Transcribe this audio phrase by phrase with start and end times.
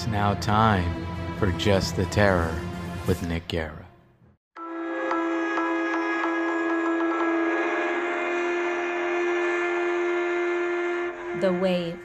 [0.00, 1.06] It's now time
[1.38, 2.58] for Just the Terror
[3.06, 3.86] with Nick Guerra.
[11.42, 11.98] The Wave.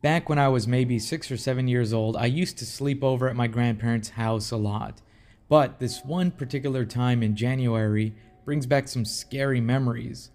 [0.00, 3.28] Back when I was maybe six or seven years old, I used to sleep over
[3.28, 5.02] at my grandparents' house a lot.
[5.50, 8.14] But this one particular time in January
[8.46, 10.30] brings back some scary memories.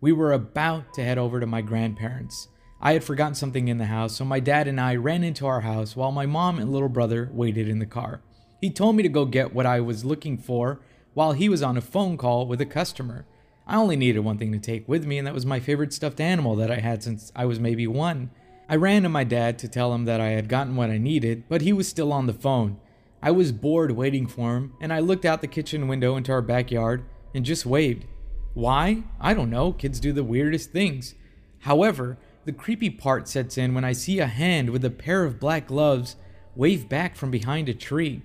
[0.00, 2.46] We were about to head over to my grandparents'.
[2.84, 5.60] I had forgotten something in the house, so my dad and I ran into our
[5.60, 8.22] house while my mom and little brother waited in the car.
[8.60, 10.80] He told me to go get what I was looking for
[11.14, 13.24] while he was on a phone call with a customer.
[13.68, 16.20] I only needed one thing to take with me, and that was my favorite stuffed
[16.20, 18.30] animal that I had since I was maybe one.
[18.68, 21.44] I ran to my dad to tell him that I had gotten what I needed,
[21.48, 22.80] but he was still on the phone.
[23.22, 26.42] I was bored waiting for him, and I looked out the kitchen window into our
[26.42, 28.06] backyard and just waved.
[28.54, 29.04] Why?
[29.20, 29.72] I don't know.
[29.72, 31.14] Kids do the weirdest things.
[31.60, 35.38] However, the creepy part sets in when I see a hand with a pair of
[35.38, 36.16] black gloves
[36.54, 38.22] wave back from behind a tree.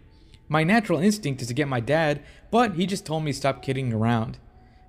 [0.50, 3.62] My natural instinct is to get my dad, but he just told me to stop
[3.62, 4.38] kidding around.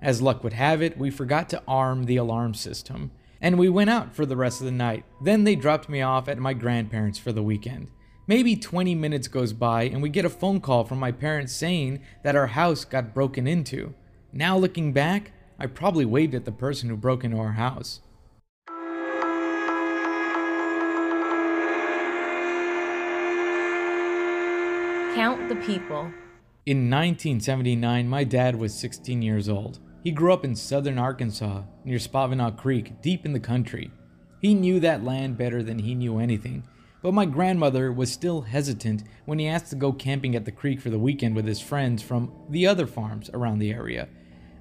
[0.01, 3.89] As luck would have it, we forgot to arm the alarm system, and we went
[3.89, 5.03] out for the rest of the night.
[5.21, 7.87] Then they dropped me off at my grandparents for the weekend.
[8.25, 12.01] Maybe 20 minutes goes by, and we get a phone call from my parents saying
[12.23, 13.93] that our house got broken into.
[14.31, 17.99] Now looking back, I probably waved at the person who broke into our house.
[25.49, 26.11] The People.
[26.67, 29.79] In 1979, my dad was 16 years old.
[30.03, 33.89] He grew up in southern Arkansas, near Spavinaw Creek, deep in the country.
[34.39, 36.67] He knew that land better than he knew anything,
[37.01, 40.79] but my grandmother was still hesitant when he asked to go camping at the creek
[40.79, 44.07] for the weekend with his friends from the other farms around the area.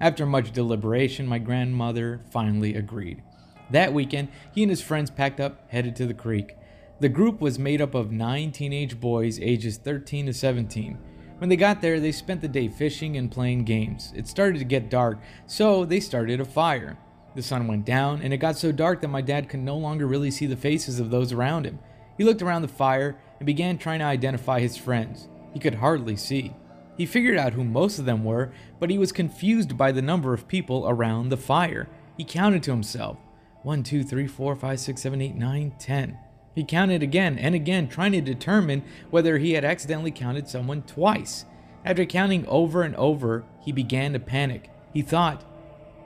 [0.00, 3.23] After much deliberation, my grandmother finally agreed.
[3.70, 6.56] That weekend, he and his friends packed up, headed to the creek.
[7.00, 10.98] The group was made up of nine teenage boys ages 13 to 17.
[11.39, 14.12] When they got there, they spent the day fishing and playing games.
[14.17, 16.98] It started to get dark, so they started a fire.
[17.36, 20.08] The sun went down, and it got so dark that my dad could no longer
[20.08, 21.78] really see the faces of those around him.
[22.17, 25.28] He looked around the fire and began trying to identify his friends.
[25.55, 26.52] He could hardly see.
[26.96, 28.50] He figured out who most of them were,
[28.80, 31.89] but he was confused by the number of people around the fire.
[32.17, 33.18] He counted to himself
[33.62, 36.18] 1, 2, 3, 4, 5, 6, 7, 8, 9, 10.
[36.58, 41.45] He counted again and again, trying to determine whether he had accidentally counted someone twice.
[41.85, 44.68] After counting over and over, he began to panic.
[44.92, 45.45] He thought,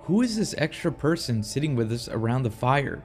[0.03, 3.03] Who is this extra person sitting with us around the fire?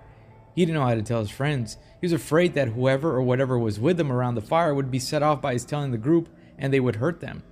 [0.56, 1.78] He didn't know how to tell his friends.
[2.02, 5.00] He was afraid that whoever or whatever was with him around the fire would be
[5.00, 7.44] set off by his telling the group and they would hurt them.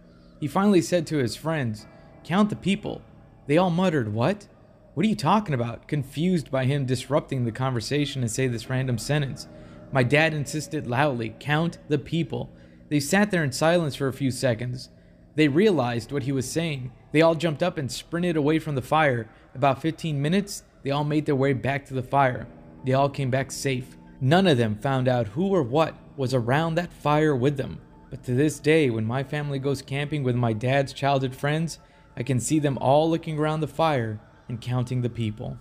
[0.41, 1.85] He finally said to his friends,
[2.25, 3.01] Count the people.
[3.47, 4.45] They all muttered, What?
[4.93, 5.87] What are you talking about?
[5.87, 9.47] Confused by him disrupting the conversation and say this random sentence.
[9.95, 12.51] My dad insisted loudly, Count the people.
[12.89, 14.89] They sat there in silence for a few seconds.
[15.35, 16.91] They realized what he was saying.
[17.13, 19.29] They all jumped up and sprinted away from the fire.
[19.55, 22.45] About 15 minutes, they all made their way back to the fire.
[22.83, 23.95] They all came back safe.
[24.19, 27.79] None of them found out who or what was around that fire with them.
[28.09, 31.79] But to this day, when my family goes camping with my dad's childhood friends,
[32.17, 34.19] I can see them all looking around the fire
[34.49, 35.57] and counting the people.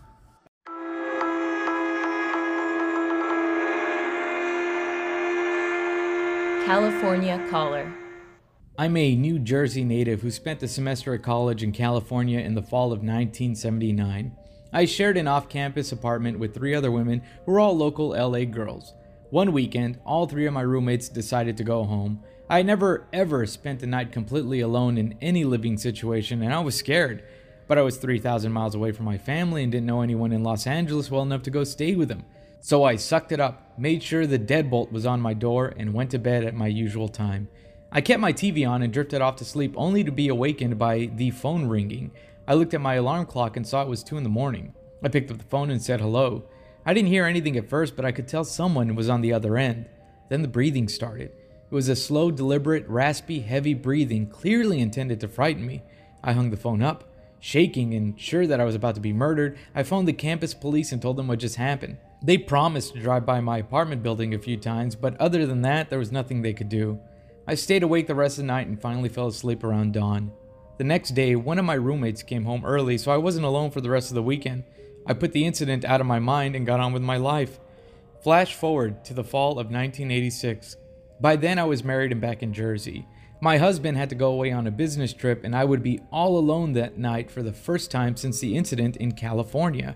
[6.65, 7.93] California Caller.
[8.79, 12.63] I'm a New Jersey native who spent a semester at college in California in the
[12.63, 14.35] fall of 1979.
[14.73, 18.47] I shared an off campus apartment with three other women who were all local LA
[18.47, 18.95] girls.
[19.29, 22.23] One weekend, all three of my roommates decided to go home.
[22.49, 26.77] I never ever spent a night completely alone in any living situation, and I was
[26.77, 27.25] scared.
[27.69, 30.67] But I was 3,000 miles away from my family and didn't know anyone in Los
[30.67, 32.25] Angeles well enough to go stay with them.
[32.65, 36.13] So I sucked it up, made sure the deadbolt was on my door, and went
[36.13, 37.49] to bed at my usual time.
[37.93, 41.11] I kept my TV on and drifted off to sleep only to be awakened by
[41.15, 42.11] the phone ringing.
[42.49, 44.73] I looked at my alarm clock and saw it was 2 in the morning.
[45.03, 46.45] I picked up the phone and said hello.
[46.87, 49.59] I didn't hear anything at first, but I could tell someone was on the other
[49.59, 49.85] end.
[50.31, 51.33] Then the breathing started.
[51.71, 55.83] It was a slow, deliberate, raspy, heavy breathing, clearly intended to frighten me.
[56.23, 57.05] I hung the phone up.
[57.41, 60.93] Shaking and sure that I was about to be murdered, I phoned the campus police
[60.93, 61.99] and told them what just happened.
[62.25, 65.91] They promised to drive by my apartment building a few times, but other than that,
[65.91, 66.99] there was nothing they could do.
[67.47, 70.33] I stayed awake the rest of the night and finally fell asleep around dawn.
[70.79, 73.83] The next day, one of my roommates came home early, so I wasn't alone for
[73.83, 74.65] the rest of the weekend.
[75.07, 77.61] I put the incident out of my mind and got on with my life.
[78.23, 80.79] Flash forward to the fall of 1986.
[81.21, 83.07] By then, I was married and back in Jersey.
[83.43, 86.39] My husband had to go away on a business trip, and I would be all
[86.39, 89.95] alone that night for the first time since the incident in California.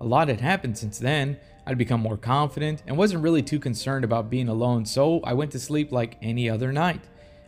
[0.00, 1.38] A lot had happened since then.
[1.68, 5.52] I'd become more confident and wasn't really too concerned about being alone, so I went
[5.52, 7.02] to sleep like any other night.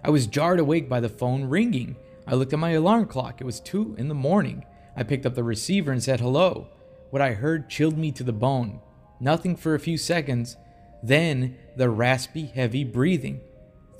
[0.04, 1.96] I was jarred awake by the phone ringing.
[2.26, 3.40] I looked at my alarm clock.
[3.40, 4.66] It was 2 in the morning.
[4.94, 6.68] I picked up the receiver and said hello.
[7.08, 8.80] What I heard chilled me to the bone.
[9.20, 10.58] Nothing for a few seconds.
[11.02, 13.40] Then the raspy, heavy breathing.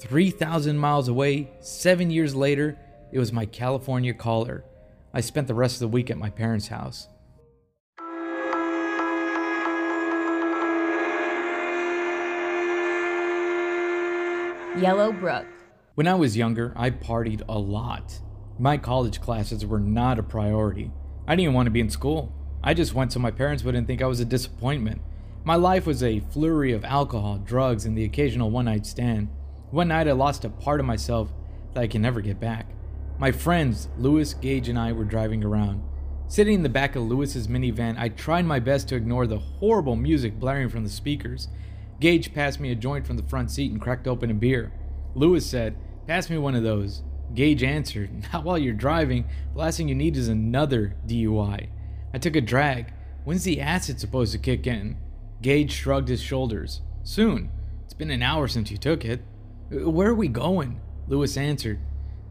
[0.01, 2.79] 3,000 miles away, seven years later,
[3.11, 4.65] it was my California caller.
[5.15, 7.09] I spent the rest of the week at my parents' house.
[14.79, 15.47] Yellow Brook.
[15.97, 18.21] When I was younger, I partied a lot.
[18.57, 20.93] My college classes were not a priority.
[21.27, 22.33] I didn't want to be in school.
[22.63, 25.03] I just went so my parents wouldn't think I was a disappointment.
[25.43, 29.29] My life was a flurry of alcohol, drugs, and the occasional one night stand.
[29.73, 31.33] One night I lost a part of myself
[31.75, 32.71] that I can never get back.
[33.19, 35.83] My friends, Lewis, Gage, and I were driving around.
[36.29, 39.97] Sitting in the back of Lewis's minivan, I tried my best to ignore the horrible
[39.97, 41.49] music blaring from the speakers.
[42.01, 44.73] Gage passed me a joint from the front seat and cracked open a beer.
[45.15, 45.77] Lewis said,
[46.07, 47.03] Pass me one of those.
[47.35, 49.27] Gage answered, Not while you're driving.
[49.53, 51.69] The last thing you need is another DUI.
[52.13, 52.93] I took a drag.
[53.25, 54.97] When's the acid supposed to kick in?
[55.43, 56.81] Gage shrugged his shoulders.
[57.03, 57.51] Soon.
[57.85, 59.21] It's been an hour since you took it.
[59.71, 60.81] Uh, where are we going?
[61.07, 61.81] Lewis answered.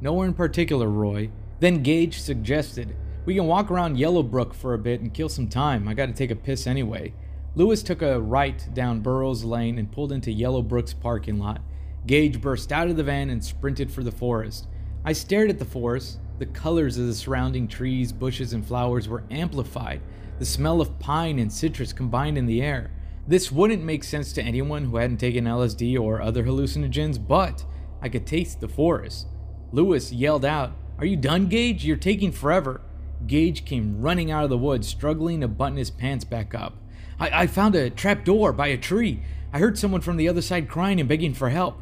[0.01, 1.29] Nowhere in particular, Roy.
[1.59, 2.95] Then Gage suggested,
[3.25, 5.87] We can walk around Yellowbrook for a bit and kill some time.
[5.87, 7.13] I gotta take a piss anyway.
[7.55, 11.61] Lewis took a right down Burroughs Lane and pulled into Yellow Brook's parking lot.
[12.05, 14.67] Gage burst out of the van and sprinted for the forest.
[15.03, 16.19] I stared at the forest.
[16.37, 20.01] The colors of the surrounding trees, bushes, and flowers were amplified.
[20.37, 22.91] The smell of pine and citrus combined in the air.
[23.27, 27.65] This wouldn't make sense to anyone who hadn't taken LSD or other hallucinogens, but
[28.01, 29.27] I could taste the forest.
[29.71, 31.85] Lewis yelled out, Are you done, Gage?
[31.85, 32.81] You're taking forever.
[33.27, 36.77] Gage came running out of the woods, struggling to button his pants back up.
[37.19, 39.21] I, I found a trap door by a tree.
[39.51, 41.79] I heard someone from the other side crying and begging for help.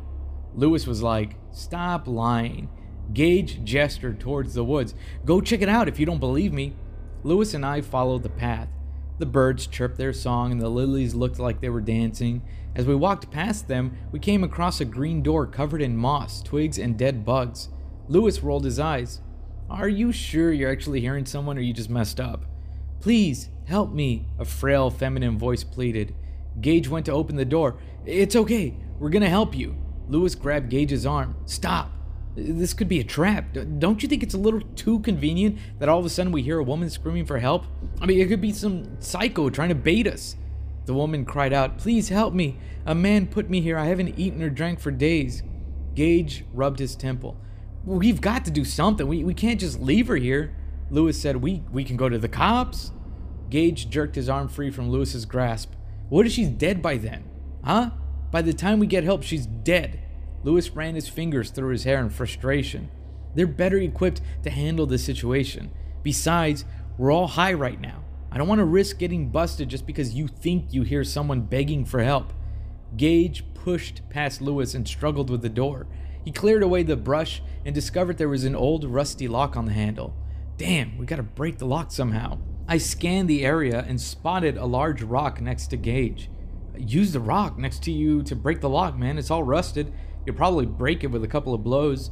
[0.56, 2.70] Lewis was like, Stop lying.
[3.14, 4.94] Gage gestured towards the woods.
[5.26, 6.76] Go check it out if you don't believe me.
[7.24, 8.70] Lewis and I followed the path.
[9.20, 12.42] The birds chirped their song and the lilies looked like they were dancing.
[12.76, 16.78] As we walked past them, we came across a green door covered in moss, twigs,
[16.78, 17.70] and dead bugs.
[18.08, 19.22] Lewis rolled his eyes.
[19.70, 22.46] Are you sure you're actually hearing someone or you just messed up?
[23.00, 26.16] Please, help me, a frail feminine voice pleaded.
[26.62, 27.78] Gage went to open the door.
[28.06, 29.76] It's okay, we're gonna help you.
[30.08, 31.36] Lewis grabbed Gage's arm.
[31.46, 31.92] Stop.
[32.36, 33.46] This could be a trap.
[33.80, 36.60] Don't you think it's a little too convenient that all of a sudden we hear
[36.60, 37.66] a woman screaming for help?
[38.00, 40.36] I mean, it could be some psycho trying to bait us.
[40.86, 42.58] The woman cried out, Please help me.
[42.86, 43.78] A man put me here.
[43.78, 45.44] I haven't eaten or drank for days.
[45.96, 47.36] Gage rubbed his temple.
[47.84, 49.08] We've got to do something.
[49.08, 50.56] We, we can't just leave her here.
[50.90, 52.92] Lewis said, we, we can go to the cops.
[53.50, 55.74] Gage jerked his arm free from Lewis's grasp.
[56.10, 57.24] What if she's dead by then?
[57.64, 57.92] Huh?
[58.32, 60.00] By the time we get help, she's dead.
[60.44, 62.90] Lewis ran his fingers through his hair in frustration.
[63.36, 65.72] They're better equipped to handle this situation.
[66.04, 66.66] Besides,
[66.98, 68.04] we're all high right now.
[68.32, 71.86] I don't want to risk getting busted just because you think you hear someone begging
[71.86, 72.34] for help.
[72.96, 75.88] Gage pushed past Lewis and struggled with the door.
[76.24, 79.74] He cleared away the brush and discovered there was an old rusty lock on the
[79.74, 80.14] handle.
[80.58, 82.40] Damn, we gotta break the lock somehow.
[82.70, 86.30] I scanned the area and spotted a large rock next to Gage.
[86.78, 89.18] Use the rock next to you to break the lock, man.
[89.18, 89.94] It's all rusted.
[90.26, 92.12] You'll probably break it with a couple of blows.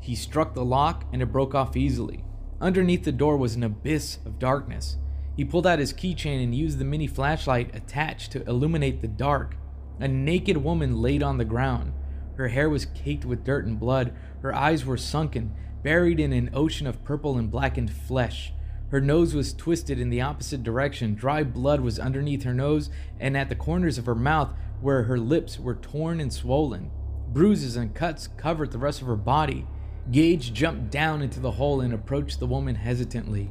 [0.00, 2.24] He struck the lock and it broke off easily.
[2.62, 4.96] Underneath the door was an abyss of darkness.
[5.36, 9.56] He pulled out his keychain and used the mini flashlight attached to illuminate the dark.
[10.00, 11.92] A naked woman laid on the ground.
[12.36, 14.14] Her hair was caked with dirt and blood.
[14.40, 18.54] Her eyes were sunken, buried in an ocean of purple and blackened flesh.
[18.94, 21.16] Her nose was twisted in the opposite direction.
[21.16, 25.18] Dry blood was underneath her nose and at the corners of her mouth, where her
[25.18, 26.92] lips were torn and swollen.
[27.26, 29.66] Bruises and cuts covered the rest of her body.
[30.12, 33.50] Gage jumped down into the hole and approached the woman hesitantly.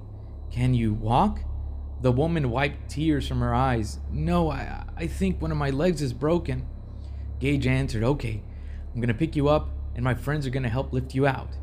[0.50, 1.42] Can you walk?
[2.02, 4.00] The woman wiped tears from her eyes.
[4.10, 6.66] No, I, I think one of my legs is broken.
[7.42, 8.42] Gage answered, Okay,
[8.96, 11.58] I'm gonna pick you up, and my friends are gonna help lift you out.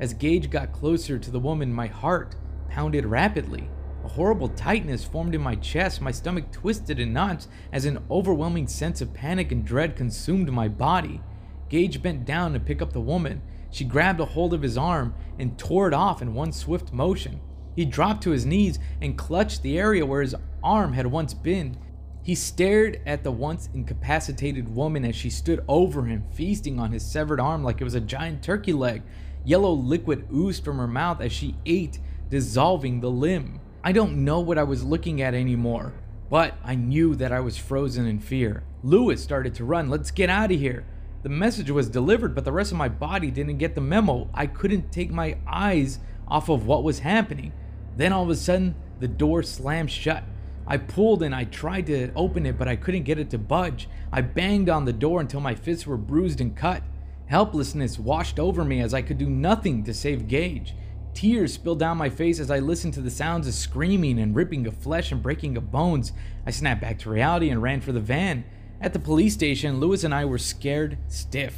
[0.00, 2.34] As Gage got closer to the woman, my heart
[2.68, 3.68] pounded rapidly.
[4.04, 8.68] A horrible tightness formed in my chest, my stomach twisted in knots as an overwhelming
[8.68, 11.20] sense of panic and dread consumed my body.
[11.68, 13.42] Gage bent down to pick up the woman.
[13.70, 17.40] She grabbed a hold of his arm and tore it off in one swift motion.
[17.74, 21.76] He dropped to his knees and clutched the area where his arm had once been.
[22.22, 27.04] He stared at the once incapacitated woman as she stood over him, feasting on his
[27.04, 29.02] severed arm like it was a giant turkey leg.
[29.44, 33.60] Yellow liquid oozed from her mouth as she ate, dissolving the limb.
[33.84, 35.92] I don't know what I was looking at anymore,
[36.28, 38.64] but I knew that I was frozen in fear.
[38.82, 39.88] Lewis started to run.
[39.88, 40.84] Let's get out of here.
[41.22, 44.28] The message was delivered, but the rest of my body didn't get the memo.
[44.34, 47.52] I couldn't take my eyes off of what was happening.
[47.96, 50.24] Then all of a sudden, the door slammed shut.
[50.66, 53.88] I pulled and I tried to open it, but I couldn't get it to budge.
[54.12, 56.82] I banged on the door until my fists were bruised and cut.
[57.26, 60.74] Helplessness washed over me as I could do nothing to save Gage.
[61.16, 64.66] Tears spilled down my face as I listened to the sounds of screaming and ripping
[64.66, 66.12] of flesh and breaking of bones.
[66.44, 68.44] I snapped back to reality and ran for the van.
[68.82, 71.56] At the police station, Lewis and I were scared stiff.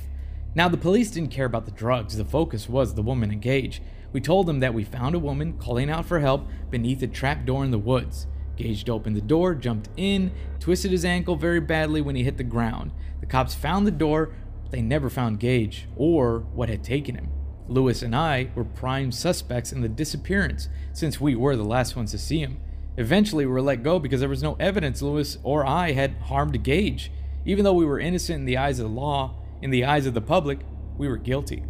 [0.54, 3.82] Now, the police didn't care about the drugs, the focus was the woman and Gage.
[4.12, 7.44] We told them that we found a woman calling out for help beneath a trap
[7.44, 8.28] door in the woods.
[8.54, 12.44] Gage opened the door, jumped in, twisted his ankle very badly when he hit the
[12.44, 12.92] ground.
[13.18, 17.30] The cops found the door, but they never found Gage or what had taken him.
[17.68, 22.10] Lewis and I were prime suspects in the disappearance, since we were the last ones
[22.12, 22.58] to see him.
[22.96, 26.62] Eventually, we were let go because there was no evidence Lewis or I had harmed
[26.64, 27.12] Gage.
[27.44, 30.14] Even though we were innocent in the eyes of the law, in the eyes of
[30.14, 30.60] the public,
[30.96, 31.62] we were guilty.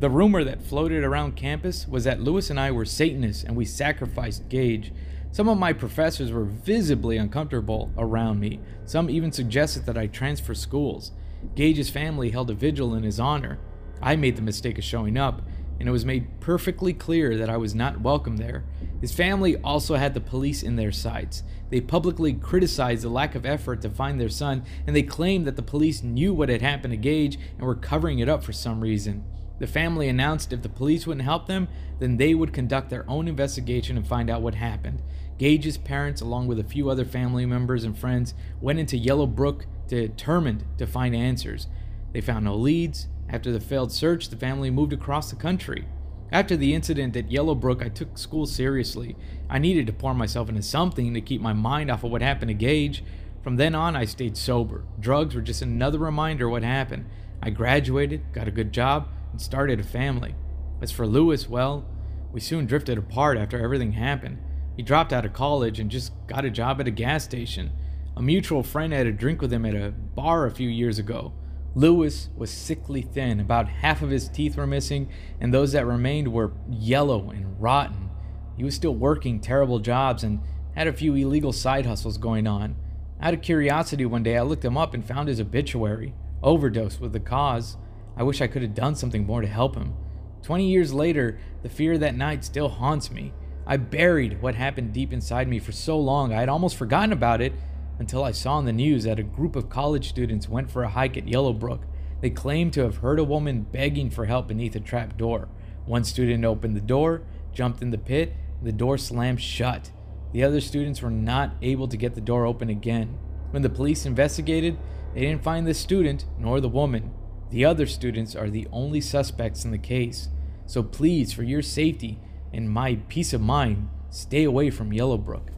[0.00, 3.64] The rumor that floated around campus was that Lewis and I were Satanists and we
[3.64, 4.92] sacrificed Gage.
[5.30, 8.60] Some of my professors were visibly uncomfortable around me.
[8.84, 11.12] Some even suggested that I transfer schools.
[11.54, 13.58] Gage's family held a vigil in his honor.
[14.02, 15.42] I made the mistake of showing up,
[15.78, 18.64] and it was made perfectly clear that I was not welcome there.
[19.00, 21.42] His family also had the police in their sights.
[21.70, 25.56] They publicly criticized the lack of effort to find their son, and they claimed that
[25.56, 28.80] the police knew what had happened to Gage and were covering it up for some
[28.80, 29.24] reason.
[29.58, 33.28] The family announced if the police wouldn't help them, then they would conduct their own
[33.28, 35.00] investigation and find out what happened.
[35.38, 39.66] Gage's parents, along with a few other family members and friends, went into Yellow Brook
[39.88, 41.66] determined to find answers.
[42.12, 45.88] They found no leads, after the failed search, the family moved across the country.
[46.30, 49.16] After the incident at Yellowbrook, I took school seriously.
[49.50, 52.50] I needed to pour myself into something to keep my mind off of what happened
[52.50, 53.02] to Gage.
[53.42, 54.84] From then on, I stayed sober.
[55.00, 57.06] Drugs were just another reminder of what happened.
[57.42, 60.36] I graduated, got a good job, and started a family.
[60.80, 61.84] As for Lewis, well,
[62.32, 64.38] we soon drifted apart after everything happened.
[64.76, 67.72] He dropped out of college and just got a job at a gas station.
[68.16, 71.32] A mutual friend had a drink with him at a bar a few years ago.
[71.76, 75.08] Lewis was sickly thin, about half of his teeth were missing,
[75.40, 78.10] and those that remained were yellow and rotten.
[78.56, 80.40] He was still working terrible jobs and
[80.76, 82.76] had a few illegal side hustles going on.
[83.20, 86.14] Out of curiosity, one day I looked him up and found his obituary.
[86.42, 87.76] Overdose was the cause.
[88.16, 89.94] I wish I could have done something more to help him.
[90.42, 93.32] Twenty years later, the fear of that night still haunts me.
[93.66, 97.40] I buried what happened deep inside me for so long I had almost forgotten about
[97.40, 97.52] it
[97.98, 100.88] until I saw on the news that a group of college students went for a
[100.88, 101.82] hike at Yellowbrook.
[102.20, 105.48] They claimed to have heard a woman begging for help beneath a trap door.
[105.86, 107.22] One student opened the door,
[107.52, 108.32] jumped in the pit,
[108.62, 109.90] the door slammed shut.
[110.32, 113.18] The other students were not able to get the door open again.
[113.50, 114.78] When the police investigated,
[115.14, 117.12] they didn't find the student nor the woman.
[117.50, 120.28] The other students are the only suspects in the case.
[120.66, 122.18] So please, for your safety
[122.52, 125.50] and my peace of mind, stay away from Yellowbrook.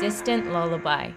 [0.00, 1.10] Distant Lullaby.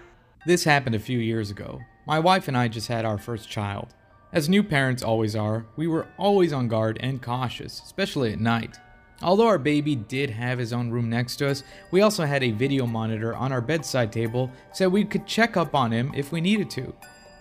[0.44, 1.78] This happened a few years ago.
[2.04, 3.94] My wife and I just had our first child.
[4.32, 8.78] As new parents always are, we were always on guard and cautious, especially at night.
[9.22, 11.62] Although our baby did have his own room next to us,
[11.92, 15.76] we also had a video monitor on our bedside table so we could check up
[15.76, 16.92] on him if we needed to.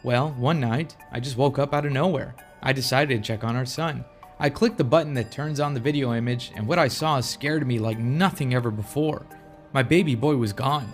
[0.03, 2.36] Well, one night, I just woke up out of nowhere.
[2.62, 4.05] I decided to check on our son.
[4.38, 7.65] I clicked the button that turns on the video image, and what I saw scared
[7.65, 9.25] me like nothing ever before.
[9.74, 10.88] My baby boy was gone.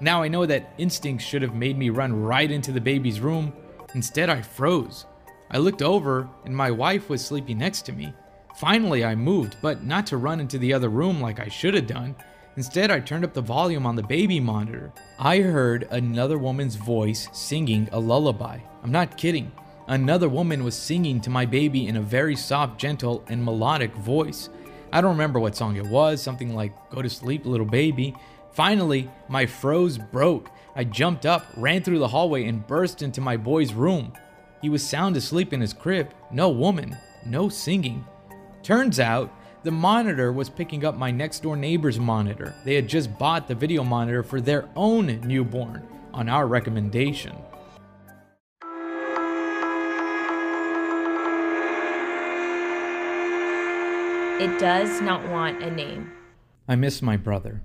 [0.00, 3.52] Now I know that instinct should have made me run right into the baby's room.
[3.94, 5.04] Instead, I froze.
[5.50, 8.14] I looked over, and my wife was sleeping next to me.
[8.56, 11.86] Finally, I moved, but not to run into the other room like I should have
[11.86, 12.16] done.
[12.56, 14.92] Instead, I turned up the volume on the baby monitor.
[15.18, 18.58] I heard another woman's voice singing a lullaby.
[18.82, 19.52] I'm not kidding.
[19.86, 24.48] Another woman was singing to my baby in a very soft, gentle, and melodic voice.
[24.92, 28.14] I don't remember what song it was, something like Go to Sleep, Little Baby,
[28.52, 30.50] Finally, my froze broke.
[30.74, 34.12] I jumped up, ran through the hallway, and burst into my boy's room.
[34.60, 36.12] He was sound asleep in his crib.
[36.30, 38.04] No woman, no singing.
[38.62, 42.54] Turns out, the monitor was picking up my next door neighbor's monitor.
[42.64, 47.36] They had just bought the video monitor for their own newborn on our recommendation.
[54.40, 56.12] It does not want a name.
[56.66, 57.60] I miss my brother.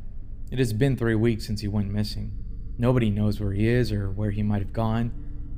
[0.51, 2.31] It has been three weeks since he went missing.
[2.77, 5.11] Nobody knows where he is or where he might have gone.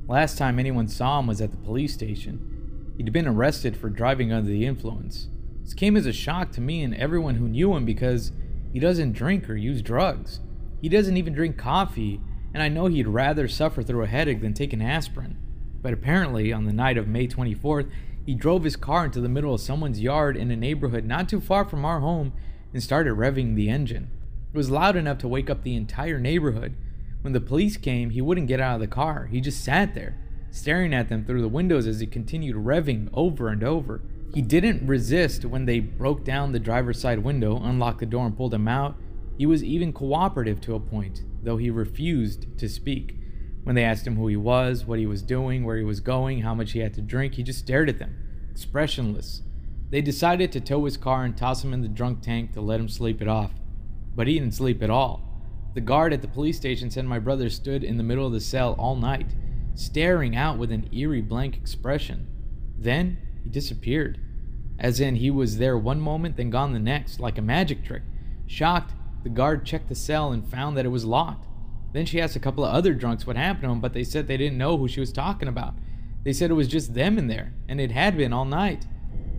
[0.08, 2.94] Last time anyone saw him was at the police station.
[2.96, 5.28] He'd been arrested for driving under the influence.
[5.64, 8.32] This came as a shock to me and everyone who knew him because
[8.72, 10.40] he doesn't drink or use drugs.
[10.82, 12.22] He doesn't even drink coffee,
[12.54, 15.38] and I know he'd rather suffer through a headache than take an aspirin.
[15.82, 17.90] But apparently, on the night of May 24th,
[18.26, 21.42] he drove his car into the middle of someone's yard in a neighborhood not too
[21.42, 22.34] far from our home
[22.74, 24.12] and started revving the engine.
[24.54, 26.76] It was loud enough to wake up the entire neighborhood.
[27.22, 29.28] When the police came, he wouldn't get out of the car.
[29.28, 30.18] He just sat there,
[30.52, 34.02] staring at them through the windows as he continued revving over and over.
[34.34, 38.38] He didn't resist when they broke down the driver's side window, unlocked the door, and
[38.38, 38.96] pulled him out.
[39.38, 43.16] He was even cooperative to a point, though he refused to speak.
[43.64, 46.42] When they asked him who he was, what he was doing, where he was going,
[46.42, 48.16] how much he had to drink, he just stared at them,
[48.50, 49.42] expressionless.
[49.90, 52.80] They decided to tow his car and toss him in the drunk tank to let
[52.80, 53.52] him sleep it off.
[54.18, 55.22] But he didn't sleep at all.
[55.76, 58.42] The guard at the police station said my brother stood in the middle of the
[58.42, 59.36] cell all night,
[59.76, 62.28] staring out with an eerie blank expression.
[62.80, 64.20] Then he disappeared.
[64.80, 68.02] As in, he was there one moment, then gone the next, like a magic trick.
[68.48, 71.46] Shocked, the guard checked the cell and found that it was locked.
[71.94, 74.28] Then she asked a couple of other drunks what happened to him, but they said
[74.28, 75.76] they didn't know who she was talking about.
[76.24, 78.88] They said it was just them in there, and it had been all night.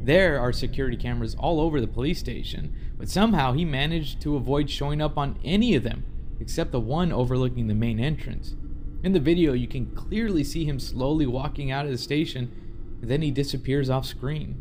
[0.09, 4.71] There are security cameras all over the police station, but somehow he managed to avoid
[4.71, 6.07] showing up on any of them,
[6.41, 8.57] except the one overlooking the main entrance.
[9.05, 12.51] In the video, you can clearly see him slowly walking out of the station,
[13.03, 14.59] and then he disappears off screen.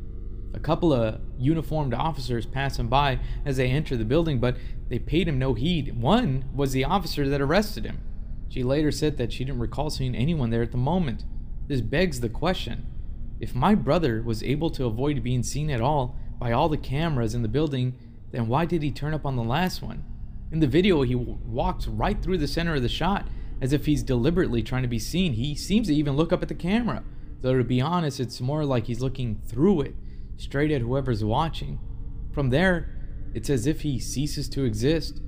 [0.54, 4.58] A couple of uniformed officers pass him by as they enter the building, but
[4.90, 5.98] they paid him no heed.
[5.98, 8.02] One was the officer that arrested him.
[8.50, 11.24] She later said that she didn't recall seeing anyone there at the moment.
[11.68, 12.86] This begs the question
[13.40, 17.36] if my brother was able to avoid being seen at all by all the cameras
[17.36, 17.96] in the building,
[18.32, 20.04] then why did he turn up on the last one?
[20.52, 23.28] In the video, he walks right through the center of the shot
[23.62, 25.34] as if he's deliberately trying to be seen.
[25.34, 27.04] He seems to even look up at the camera,
[27.42, 29.96] though to be honest, it's more like he's looking through it,
[30.38, 31.80] straight at whoever's watching.
[32.32, 32.96] From there,
[33.34, 35.22] it's as if he ceases to exist.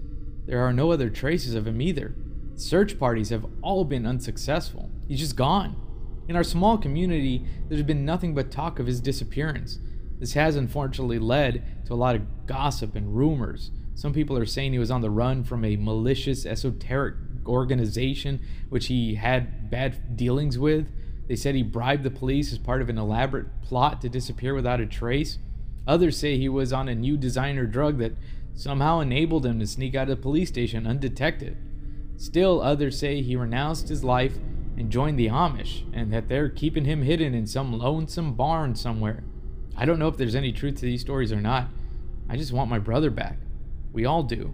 [0.46, 2.16] There are no other traces of him either.
[2.56, 4.90] Search parties have all been unsuccessful.
[5.08, 5.76] He's just gone.
[6.30, 9.80] In our small community, there's been nothing but talk of his disappearance.
[10.20, 13.72] This has unfortunately led to a lot of gossip and rumors.
[13.96, 17.16] Some people are saying he was on the run from a malicious, esoteric
[17.48, 20.88] organization which he had bad dealings with.
[21.28, 24.80] They said he bribed the police as part of an elaborate plot to disappear without
[24.80, 25.40] a trace.
[25.88, 28.14] Others say he was on a new designer drug that
[28.54, 31.58] somehow enabled him to sneak out of the police station undetected.
[32.18, 34.38] Still, others say he renounced his life
[34.80, 39.26] and joined the Amish, and that they're keeping him hidden in some lonesome barn somewhere.
[39.76, 41.68] I don't know if there's any truth to these stories or not.
[42.30, 43.38] I just want my brother back.
[43.92, 44.54] We all do.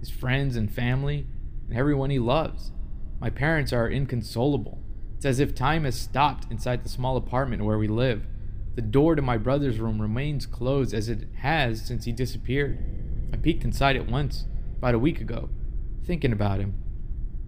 [0.00, 1.26] His friends and family,
[1.68, 2.72] and everyone he loves.
[3.20, 4.78] My parents are inconsolable.
[5.16, 8.24] It's as if time has stopped inside the small apartment where we live.
[8.74, 12.78] The door to my brother's room remains closed as it has since he disappeared.
[13.34, 14.46] I peeked inside it once,
[14.78, 15.50] about a week ago,
[16.04, 16.74] thinking about him.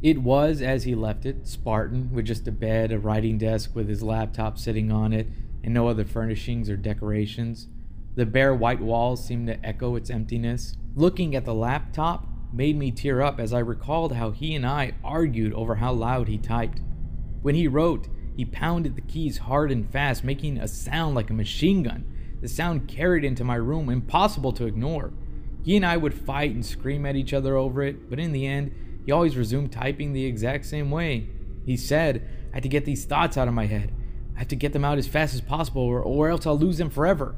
[0.02, 3.88] It was, as he left it, Spartan, with just a bed, a writing desk with
[3.88, 5.26] his laptop sitting on it,
[5.62, 7.68] and no other furnishings or decorations.
[8.14, 10.76] The bare white walls seemed to echo its emptiness.
[10.96, 14.92] Looking at the laptop made me tear up as I recalled how he and I
[15.04, 16.80] argued over how loud he typed.
[17.42, 21.34] When he wrote, he pounded the keys hard and fast, making a sound like a
[21.34, 22.06] machine gun.
[22.40, 25.12] The sound carried into my room, impossible to ignore.
[25.62, 28.46] He and I would fight and scream at each other over it, but in the
[28.46, 28.72] end,
[29.10, 31.26] he always resumed typing the exact same way.
[31.66, 33.92] He said, I had to get these thoughts out of my head.
[34.36, 36.78] I have to get them out as fast as possible, or, or else I'll lose
[36.78, 37.34] them forever.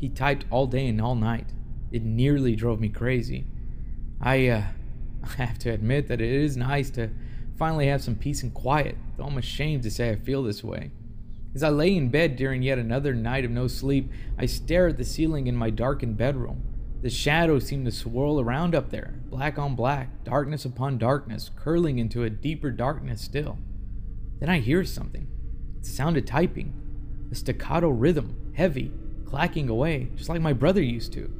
[0.00, 1.52] He typed all day and all night.
[1.92, 3.46] It nearly drove me crazy.
[4.20, 4.62] I, uh,
[5.38, 7.10] I have to admit that it is nice to
[7.56, 10.90] finally have some peace and quiet, though I'm ashamed to say I feel this way.
[11.54, 14.96] As I lay in bed during yet another night of no sleep, I stare at
[14.96, 16.73] the ceiling in my darkened bedroom.
[17.04, 21.98] The shadows seemed to swirl around up there, black on black, darkness upon darkness, curling
[21.98, 23.58] into a deeper darkness still.
[24.40, 25.28] Then I hear something.
[25.76, 26.72] It sounded typing,
[27.30, 28.90] a staccato rhythm, heavy,
[29.26, 31.30] clacking away, just like my brother used to.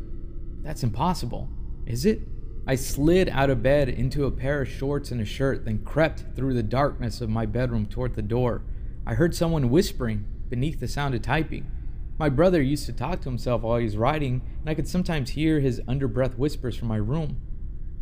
[0.62, 1.48] That's impossible,
[1.86, 2.20] is it?
[2.66, 6.24] I slid out of bed into a pair of shorts and a shirt, then crept
[6.36, 8.60] through the darkness of my bedroom toward the door.
[9.06, 11.70] I heard someone whispering beneath the sound of typing.
[12.18, 15.30] My brother used to talk to himself while he was writing, and I could sometimes
[15.30, 17.40] hear his underbreath whispers from my room.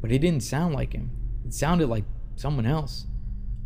[0.00, 1.10] But it didn't sound like him,
[1.44, 2.04] it sounded like
[2.36, 3.06] someone else.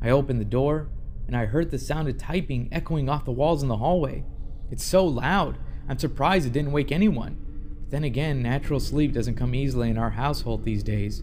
[0.00, 0.88] I opened the door,
[1.26, 4.24] and I heard the sound of typing echoing off the walls in the hallway.
[4.70, 7.36] It's so loud, I'm surprised it didn't wake anyone.
[7.80, 11.22] But then again, natural sleep doesn't come easily in our household these days.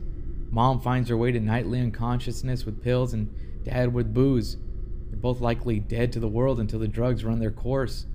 [0.50, 3.34] Mom finds her way to nightly unconsciousness with pills, and
[3.64, 4.58] Dad with booze.
[5.10, 8.06] They're both likely dead to the world until the drugs run their course.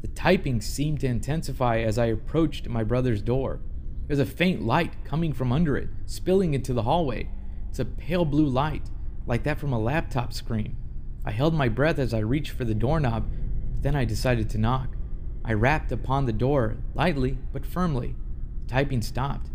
[0.00, 3.60] The typing seemed to intensify as I approached my brother's door.
[4.06, 7.28] There's a faint light coming from under it, spilling into the hallway.
[7.68, 8.90] It's a pale blue light,
[9.26, 10.76] like that from a laptop screen.
[11.24, 13.28] I held my breath as I reached for the doorknob,
[13.74, 14.96] but then I decided to knock.
[15.44, 18.14] I rapped upon the door, lightly but firmly.
[18.62, 19.50] The typing stopped.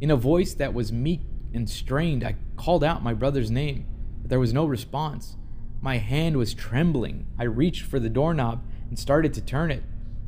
[0.00, 3.86] In a voice that was meek and strained, I called out my brother's name,
[4.20, 5.36] but there was no response.
[5.80, 7.26] My hand was trembling.
[7.38, 9.82] I reached for the doorknob and started to turn it.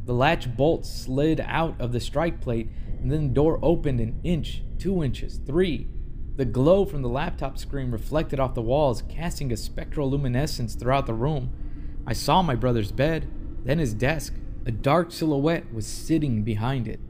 [0.07, 2.71] The latch bolt slid out of the strike plate,
[3.01, 5.89] and then the door opened an inch, two inches, three.
[6.37, 11.07] The glow from the laptop screen reflected off the walls, casting a spectral luminescence throughout
[11.07, 11.51] the room.
[12.07, 13.29] I saw my brother's bed,
[13.65, 14.35] then his desk.
[14.65, 17.01] A dark silhouette was sitting behind it.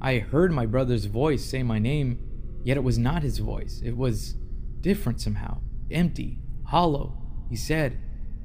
[0.00, 2.18] I heard my brother's voice say my name,
[2.64, 3.80] yet it was not his voice.
[3.84, 4.36] It was
[4.80, 5.60] different somehow,
[5.90, 7.18] empty, hollow.
[7.50, 8.00] He said,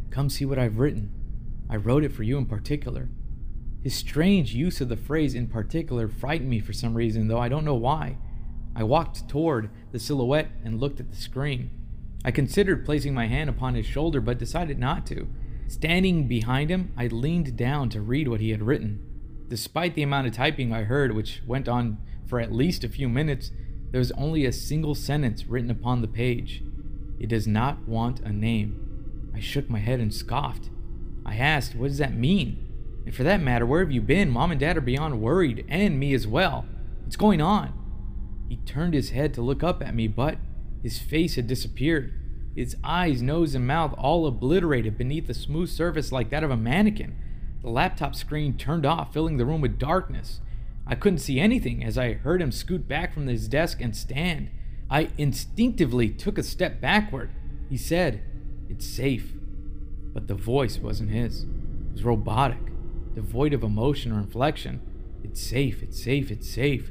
[0.10, 1.17] Come see what I've written.
[1.70, 3.10] I wrote it for you in particular.
[3.84, 7.50] His strange use of the phrase in particular frightened me for some reason, though I
[7.50, 8.18] don't know why.
[8.76, 11.72] I walked toward the silhouette and looked at the screen.
[12.24, 15.28] I considered placing my hand upon his shoulder, but decided not to.
[15.68, 19.04] Standing behind him, I leaned down to read what he had written.
[19.50, 23.08] Despite the amount of typing I heard, which went on for at least a few
[23.08, 23.52] minutes,
[23.92, 26.62] there was only a single sentence written upon the page.
[27.20, 29.32] It does not want a name.
[29.34, 30.70] I shook my head and scoffed.
[31.28, 32.64] I asked, What does that mean?
[33.06, 34.30] And for that matter, where have you been?
[34.30, 36.66] Mom and Dad are beyond worried, and me as well.
[37.04, 37.74] What's going on?
[38.50, 40.38] He turned his head to look up at me, but
[40.82, 42.14] his face had disappeared.
[42.56, 46.58] His eyes, nose, and mouth all obliterated beneath a smooth surface like that of a
[46.58, 47.16] mannequin.
[47.62, 50.40] The laptop screen turned off, filling the room with darkness.
[50.86, 54.50] I couldn't see anything as I heard him scoot back from his desk and stand.
[54.90, 57.30] I instinctively took a step backward.
[57.70, 58.22] He said,
[58.70, 59.34] It's safe.
[60.18, 61.44] But the voice wasn't his.
[61.44, 62.58] It was robotic,
[63.14, 64.82] devoid of emotion or inflection.
[65.24, 66.90] It's safe, it's safe, it's safe.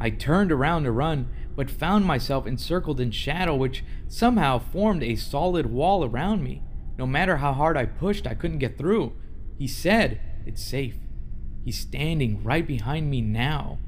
[0.00, 5.14] I turned around to run, but found myself encircled in shadow, which somehow formed a
[5.14, 6.64] solid wall around me.
[6.98, 9.12] No matter how hard I pushed, I couldn't get through.
[9.56, 10.96] He said, It's safe.
[11.64, 13.78] He's standing right behind me now.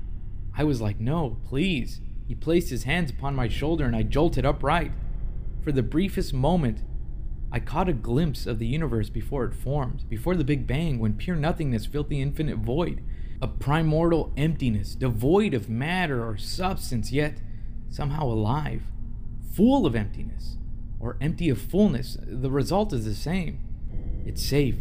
[0.57, 2.01] I was like, No, please.
[2.29, 4.93] He placed his hands upon my shoulder and I jolted upright.
[5.65, 6.85] For the briefest moment,
[7.51, 11.15] I caught a glimpse of the universe before it formed, before the Big Bang, when
[11.15, 13.03] pure nothingness filled the infinite void.
[13.41, 17.41] A primordial emptiness, devoid of matter or substance, yet
[17.89, 18.83] somehow alive.
[19.55, 20.59] Full of emptiness,
[21.01, 22.19] or empty of fullness.
[22.21, 23.61] The result is the same.
[24.27, 24.77] It's safe.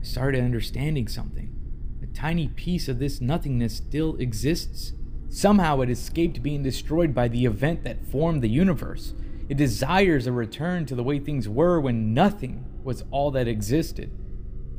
[0.00, 1.54] I started understanding something.
[2.02, 4.92] A tiny piece of this nothingness still exists.
[5.28, 9.14] Somehow it escaped being destroyed by the event that formed the universe.
[9.50, 14.16] It desires a return to the way things were when nothing was all that existed.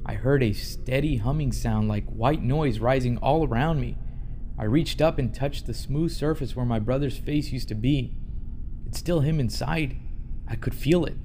[0.05, 3.97] I heard a steady humming sound like white noise rising all around me.
[4.57, 8.15] I reached up and touched the smooth surface where my brother's face used to be.
[8.88, 9.97] It's still him inside.
[10.47, 11.17] I could feel it.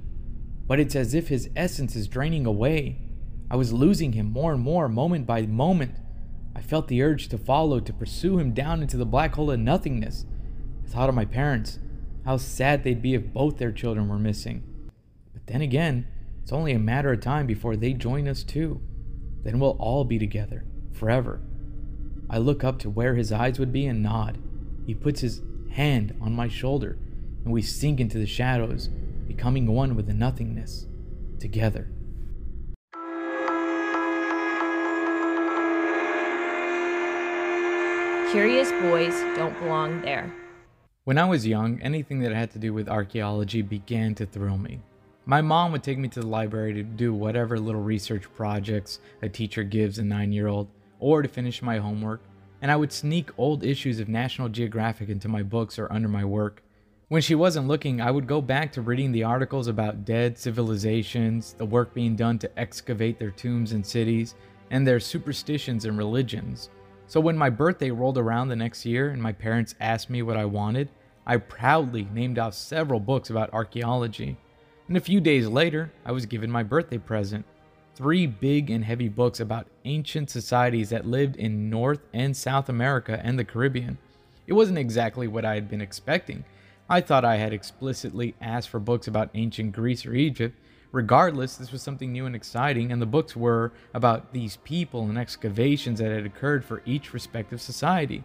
[0.66, 2.98] But it's as if his essence is draining away.
[3.48, 5.94] I was losing him more and more, moment by moment.
[6.56, 9.61] I felt the urge to follow, to pursue him down into the black hole of
[9.61, 10.26] nothingness.
[10.85, 11.78] I thought of my parents.
[12.26, 14.64] How sad they'd be if both their children were missing.
[15.32, 16.08] But then again,
[16.42, 18.80] it's only a matter of time before they join us too.
[19.44, 21.40] Then we'll all be together, forever.
[22.28, 24.38] I look up to where his eyes would be and nod.
[24.84, 26.98] He puts his hand on my shoulder,
[27.44, 28.88] and we sink into the shadows,
[29.28, 30.86] becoming one with the nothingness,
[31.38, 31.88] together.
[38.32, 40.34] Curious boys don't belong there.
[41.06, 44.80] When I was young, anything that had to do with archaeology began to thrill me.
[45.24, 49.28] My mom would take me to the library to do whatever little research projects a
[49.28, 50.66] teacher gives a nine year old,
[50.98, 52.22] or to finish my homework,
[52.60, 56.24] and I would sneak old issues of National Geographic into my books or under my
[56.24, 56.64] work.
[57.06, 61.52] When she wasn't looking, I would go back to reading the articles about dead civilizations,
[61.52, 64.34] the work being done to excavate their tombs and cities,
[64.72, 66.68] and their superstitions and religions.
[67.08, 70.36] So when my birthday rolled around the next year and my parents asked me what
[70.36, 70.88] I wanted,
[71.26, 74.36] I proudly named off several books about archaeology.
[74.88, 77.44] And a few days later, I was given my birthday present
[77.94, 83.20] three big and heavy books about ancient societies that lived in North and South America
[83.24, 83.98] and the Caribbean.
[84.46, 86.44] It wasn't exactly what I had been expecting.
[86.88, 90.56] I thought I had explicitly asked for books about ancient Greece or Egypt,
[90.96, 95.18] Regardless, this was something new and exciting, and the books were about these people and
[95.18, 98.24] excavations that had occurred for each respective society.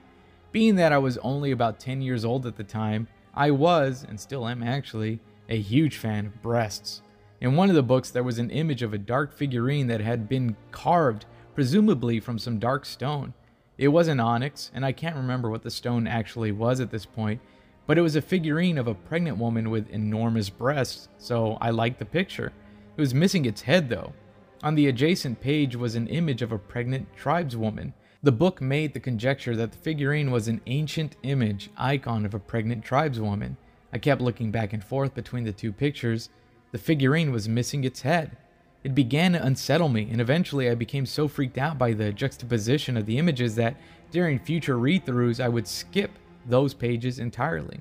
[0.51, 4.19] Being that I was only about 10 years old at the time, I was, and
[4.19, 7.01] still am actually, a huge fan of breasts.
[7.39, 10.27] In one of the books, there was an image of a dark figurine that had
[10.27, 13.33] been carved presumably from some dark stone.
[13.77, 17.05] It was an onyx, and I can't remember what the stone actually was at this
[17.05, 17.41] point,
[17.87, 21.99] but it was a figurine of a pregnant woman with enormous breasts, so I liked
[21.99, 22.51] the picture.
[22.95, 24.13] It was missing its head though.
[24.63, 27.93] On the adjacent page was an image of a pregnant tribeswoman.
[28.23, 32.39] The book made the conjecture that the figurine was an ancient image icon of a
[32.39, 33.57] pregnant tribeswoman.
[33.91, 36.29] I kept looking back and forth between the two pictures.
[36.71, 38.37] The figurine was missing its head.
[38.83, 42.95] It began to unsettle me, and eventually I became so freaked out by the juxtaposition
[42.95, 43.75] of the images that
[44.11, 46.11] during future read throughs I would skip
[46.45, 47.79] those pages entirely.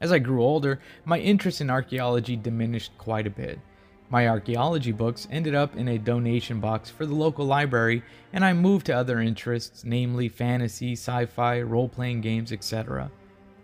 [0.00, 3.60] As I grew older, my interest in archaeology diminished quite a bit.
[4.08, 8.52] My archaeology books ended up in a donation box for the local library, and I
[8.52, 13.10] moved to other interests, namely fantasy, sci fi, role playing games, etc.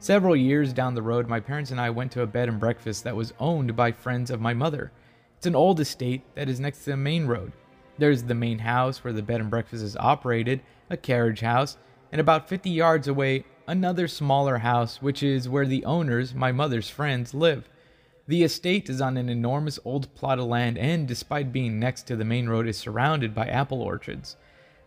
[0.01, 3.05] Several years down the road, my parents and I went to a bed and breakfast
[3.05, 4.91] that was owned by friends of my mother.
[5.37, 7.53] It's an old estate that is next to the main road.
[7.99, 11.79] There's the main house where the bed and breakfast is operated, a carriage house,
[12.11, 16.91] and about 50 yards away, another smaller house, which is where the owners, my mother's
[16.91, 17.69] friends, live.
[18.29, 22.17] The estate is on an enormous old plot of land and, despite being next to
[22.17, 24.37] the main road, is surrounded by apple orchards.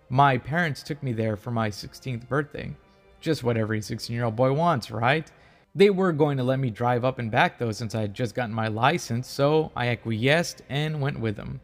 [0.08, 2.74] My parents took me there for my 16th birthday.
[3.20, 5.30] Just what every 16 year old boy wants, right?
[5.74, 8.36] They were going to let me drive up and back though, since I had just
[8.36, 11.60] gotten my license, so I acquiesced and went with them.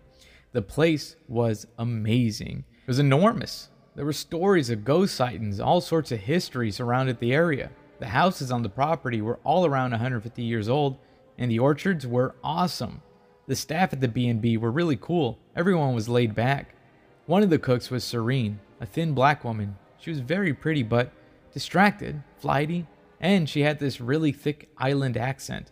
[0.51, 2.65] The place was amazing.
[2.81, 3.69] It was enormous.
[3.95, 7.71] There were stories of ghost sightings, all sorts of history surrounded the area.
[7.99, 10.97] The houses on the property were all around 150 years old,
[11.37, 13.01] and the orchards were awesome.
[13.47, 15.39] The staff at the B&B were really cool.
[15.55, 16.75] Everyone was laid back.
[17.25, 19.77] One of the cooks was Serene, a thin black woman.
[19.97, 21.11] She was very pretty but
[21.53, 22.87] distracted, flighty,
[23.19, 25.71] and she had this really thick island accent.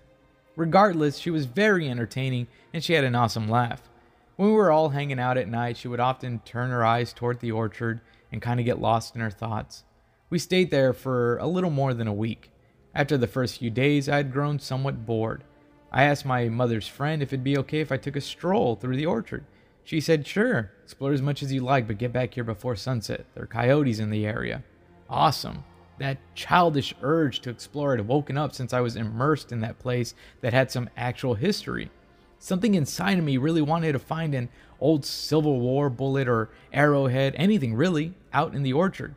[0.56, 3.90] Regardless, she was very entertaining and she had an awesome laugh.
[4.36, 7.40] When we were all hanging out at night, she would often turn her eyes toward
[7.40, 9.84] the orchard and kind of get lost in her thoughts.
[10.30, 12.52] We stayed there for a little more than a week.
[12.94, 15.44] After the first few days, I had grown somewhat bored.
[15.92, 18.96] I asked my mother's friend if it'd be okay if I took a stroll through
[18.96, 19.46] the orchard.
[19.84, 23.26] She said, Sure, explore as much as you like, but get back here before sunset.
[23.34, 24.64] There are coyotes in the area.
[25.10, 25.64] Awesome.
[25.98, 30.14] That childish urge to explore had woken up since I was immersed in that place
[30.42, 31.90] that had some actual history.
[32.38, 34.50] Something inside of me really wanted to find an
[34.80, 39.16] old Civil War bullet or arrowhead, anything really, out in the orchard.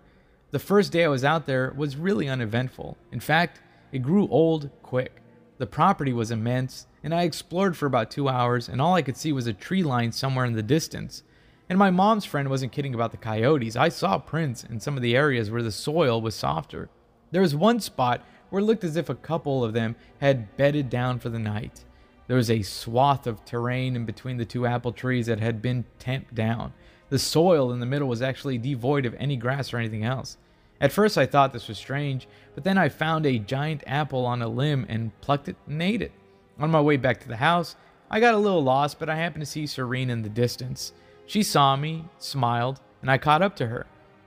[0.50, 2.96] The first day I was out there was really uneventful.
[3.12, 3.60] In fact,
[3.92, 5.21] it grew old quick.
[5.58, 9.16] The property was immense, and I explored for about two hours, and all I could
[9.16, 11.22] see was a tree line somewhere in the distance.
[11.68, 13.76] And my mom's friend wasn't kidding about the coyotes.
[13.76, 16.88] I saw prints in some of the areas where the soil was softer.
[17.30, 20.90] There was one spot where it looked as if a couple of them had bedded
[20.90, 21.84] down for the night.
[22.26, 25.84] There was a swath of terrain in between the two apple trees that had been
[25.98, 26.72] tamped down.
[27.08, 30.36] The soil in the middle was actually devoid of any grass or anything else.
[30.82, 34.42] At first, I thought this was strange, but then I found a giant apple on
[34.42, 36.10] a limb and plucked it and ate it.
[36.58, 37.76] On my way back to the house,
[38.10, 40.92] I got a little lost, but I happened to see Serene in the distance.
[41.24, 43.86] She saw me, smiled, and I caught up to her.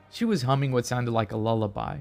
[0.09, 1.97] She was humming what sounded like a lullaby.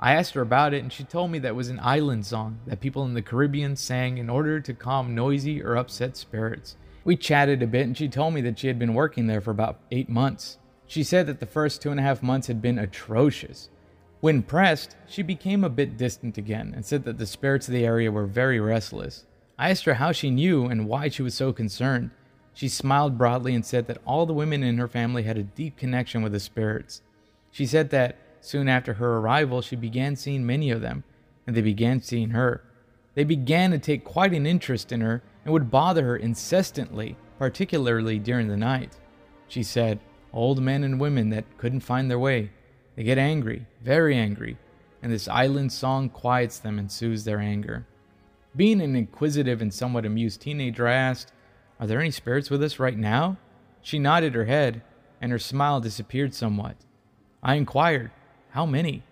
[0.00, 2.80] I asked her about it, and she told me that was an island song that
[2.80, 6.76] people in the Caribbean sang in order to calm noisy or upset spirits.
[7.04, 9.50] We chatted a bit, and she told me that she had been working there for
[9.50, 10.56] about eight months.
[10.86, 13.68] She said that the first two and a half months had been atrocious.
[14.20, 17.84] When pressed, she became a bit distant again and said that the spirits of the
[17.84, 19.24] area were very restless.
[19.56, 22.10] I asked her how she knew and why she was so concerned.
[22.52, 25.76] She smiled broadly and said that all the women in her family had a deep
[25.76, 27.02] connection with the spirits.
[27.52, 31.04] She said that soon after her arrival, she began seeing many of them,
[31.46, 32.64] and they began seeing her.
[33.14, 38.18] They began to take quite an interest in her and would bother her incessantly, particularly
[38.18, 38.96] during the night.
[39.46, 40.00] She said,
[40.32, 42.50] Old men and women that couldn't find their way.
[42.98, 44.56] They get angry, very angry,
[45.04, 47.86] and this island song quiets them and soothes their anger.
[48.56, 51.32] Being an inquisitive and somewhat amused teenager, I asked,
[51.78, 53.36] are there any spirits with us right now?
[53.82, 54.82] She nodded her head,
[55.20, 56.74] and her smile disappeared somewhat.
[57.40, 58.10] I inquired,
[58.50, 59.04] How many?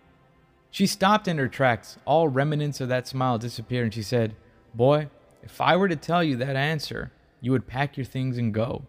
[0.72, 1.96] She stopped in her tracks.
[2.04, 4.34] All remnants of that smile disappeared, and she said,
[4.74, 5.10] Boy,
[5.44, 8.82] if I were to tell you that answer, you would pack your things and go.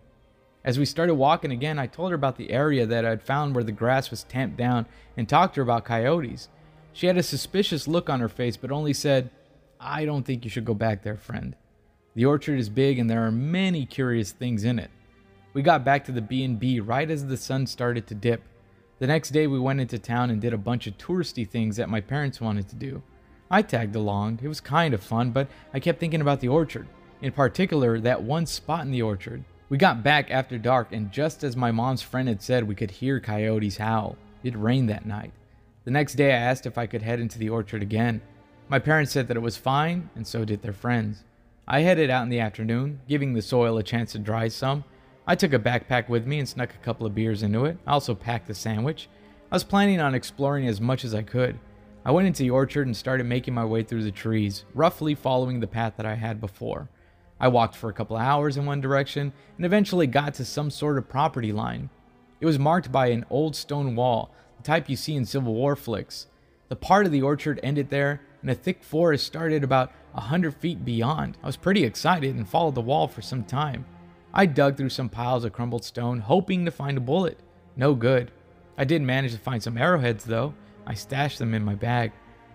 [0.67, 3.63] As we started walking again, I told her about the area that I'd found where
[3.63, 6.49] the grass was tamped down and talked to her about coyotes.
[6.91, 9.29] She had a suspicious look on her face, but only said,
[9.79, 11.55] I don't think you should go back there, friend.
[12.15, 14.91] The orchard is big and there are many curious things in it.
[15.53, 18.43] We got back to the B&B right as the sun started to dip.
[18.99, 21.87] The next day we went into town and did a bunch of touristy things that
[21.87, 23.01] my parents wanted to do.
[23.49, 24.41] I tagged along.
[24.43, 26.89] It was kind of fun, but I kept thinking about the orchard.
[27.21, 29.45] In particular, that one spot in the orchard.
[29.69, 32.89] We got back after dark, and just as my mom's friend had said, we could
[32.89, 34.15] hear coyotes howl.
[34.41, 35.33] It rained that night.
[35.83, 38.21] The next day, I asked if I could head into the orchard again.
[38.69, 41.25] My parents said that it was fine, and so did their friends.
[41.67, 44.85] I headed out in the afternoon, giving the soil a chance to dry some.
[45.25, 47.77] I took a backpack with me and snuck a couple of beers into it.
[47.85, 49.09] I also packed a sandwich.
[49.51, 51.59] I was planning on exploring as much as I could.
[52.05, 55.59] I went into the orchard and started making my way through the trees, roughly following
[55.59, 56.87] the path that I had before.
[57.39, 60.97] I walked for a couple hours in one direction and eventually got to some sort
[60.97, 61.89] of property line.
[62.39, 65.75] It was marked by an old stone wall, the type you see in Civil War
[65.75, 66.27] flicks.
[66.69, 70.55] The part of the orchard ended there, and a thick forest started about a hundred
[70.55, 71.37] feet beyond.
[71.43, 73.85] I was pretty excited and followed the wall for some time.
[74.33, 77.39] I dug through some piles of crumbled stone, hoping to find a bullet.
[77.75, 78.31] No good.
[78.77, 80.53] I did manage to find some arrowheads, though,
[80.85, 82.11] I stashed them in my bag.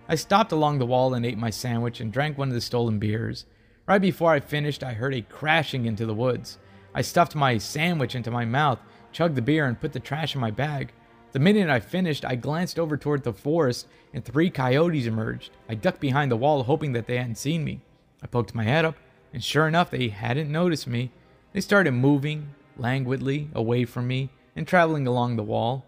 [0.07, 2.99] I stopped along the wall and ate my sandwich and drank one of the stolen
[2.99, 3.45] beers.
[3.85, 6.57] Right before I finished, I heard a crashing into the woods.
[6.95, 8.79] I stuffed my sandwich into my mouth,
[9.11, 10.93] chugged the beer, and put the trash in my bag.
[11.33, 15.51] The minute I finished, I glanced over toward the forest and three coyotes emerged.
[15.67, 17.81] I ducked behind the wall, hoping that they hadn't seen me.
[18.21, 18.95] I poked my head up,
[19.33, 21.11] and sure enough, they hadn't noticed me.
[21.51, 25.85] They started moving languidly away from me and traveling along the wall.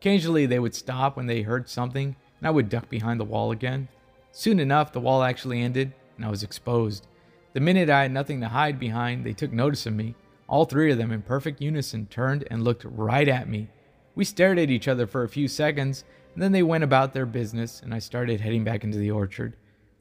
[0.00, 3.52] Occasionally, they would stop when they heard something, and I would duck behind the wall
[3.52, 3.88] again.
[4.32, 7.06] Soon enough, the wall actually ended, and I was exposed.
[7.54, 10.14] The minute I had nothing to hide behind, they took notice of me.
[10.48, 13.68] All three of them, in perfect unison, turned and looked right at me.
[14.14, 17.26] We stared at each other for a few seconds, and then they went about their
[17.26, 19.56] business, and I started heading back into the orchard.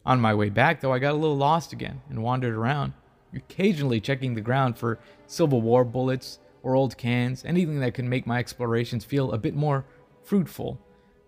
[0.05, 2.93] On my way back, though, I got a little lost again and wandered around,
[3.33, 8.27] occasionally checking the ground for Civil War bullets, or old cans, anything that could make
[8.27, 9.86] my explorations feel a bit more
[10.23, 10.79] fruitful.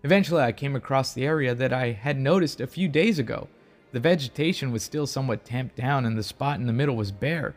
[0.02, 3.48] Eventually, I came across the area that I had noticed a few days ago.
[3.92, 7.54] The vegetation was still somewhat tamped down, and the spot in the middle was bare.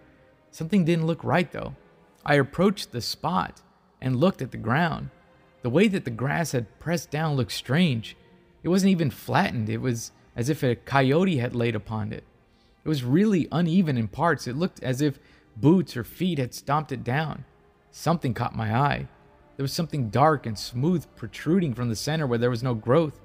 [0.52, 1.76] Something didn't look right, though.
[2.26, 3.62] I approached the spot
[4.02, 5.10] and looked at the ground.
[5.62, 8.18] The way that the grass had pressed down looked strange.
[8.64, 12.24] It wasn't even flattened, it was as if a coyote had laid upon it.
[12.84, 14.48] It was really uneven in parts.
[14.48, 15.20] It looked as if
[15.56, 17.46] boots or feet had stomped it down.
[17.92, 19.08] Something caught my eye.
[19.56, 23.22] There was something dark and smooth protruding from the center where there was no growth.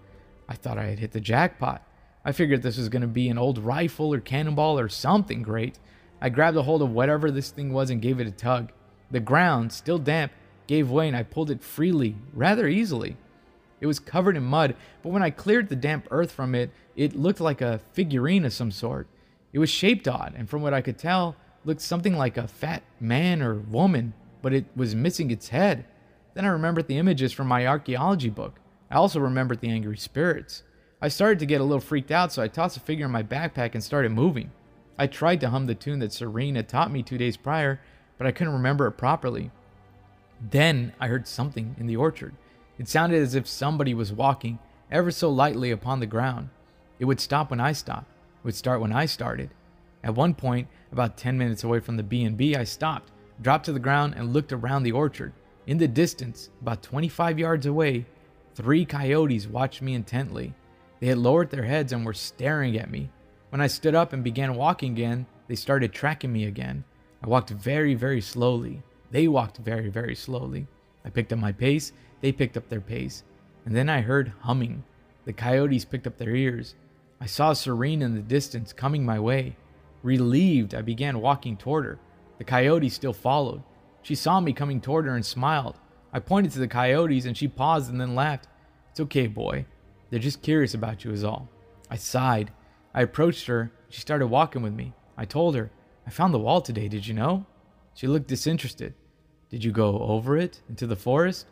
[0.48, 1.82] I thought I had hit the jackpot.
[2.24, 5.78] I figured this was going to be an old rifle or cannonball or something great.
[6.20, 8.72] I grabbed a hold of whatever this thing was and gave it a tug.
[9.10, 10.32] The ground, still damp,
[10.66, 13.16] gave way and I pulled it freely, rather easily.
[13.80, 17.14] It was covered in mud, but when I cleared the damp earth from it, it
[17.14, 19.06] looked like a figurine of some sort.
[19.52, 22.82] It was shaped odd, and from what I could tell, looked something like a fat
[23.00, 25.84] man or woman but it was missing its head.
[26.34, 28.60] Then I remembered the images from my archaeology book.
[28.90, 30.62] I also remembered the angry spirits.
[31.00, 33.22] I started to get a little freaked out, so I tossed a figure in my
[33.22, 34.50] backpack and started moving.
[34.98, 37.80] I tried to hum the tune that Serene had taught me two days prior,
[38.16, 39.50] but I couldn't remember it properly.
[40.40, 42.34] Then I heard something in the orchard.
[42.78, 44.58] It sounded as if somebody was walking
[44.90, 46.48] ever so lightly upon the ground.
[46.98, 48.10] It would stop when I stopped.
[48.42, 49.50] It would start when I started.
[50.02, 53.78] At one point, about 10 minutes away from the B&B, I stopped dropped to the
[53.78, 55.32] ground, and looked around the orchard.
[55.66, 58.06] In the distance, about 25 yards away,
[58.54, 60.54] three coyotes watched me intently.
[61.00, 63.10] They had lowered their heads and were staring at me.
[63.50, 66.84] When I stood up and began walking again, they started tracking me again.
[67.22, 68.82] I walked very, very slowly.
[69.10, 70.66] They walked very, very slowly.
[71.04, 73.22] I picked up my pace, they picked up their pace.
[73.64, 74.84] And then I heard humming.
[75.24, 76.74] The coyotes picked up their ears.
[77.20, 79.56] I saw Serene in the distance coming my way.
[80.02, 81.98] Relieved, I began walking toward her.
[82.38, 83.62] The coyote still followed.
[84.02, 85.78] She saw me coming toward her and smiled.
[86.12, 88.46] I pointed to the coyotes and she paused and then laughed.
[88.90, 89.66] It's okay, boy.
[90.10, 91.48] They're just curious about you, is all.
[91.90, 92.52] I sighed.
[92.94, 93.70] I approached her.
[93.88, 94.94] She started walking with me.
[95.16, 95.70] I told her,
[96.06, 97.46] I found the wall today, did you know?
[97.94, 98.94] She looked disinterested.
[99.50, 100.60] Did you go over it?
[100.68, 101.46] Into the forest?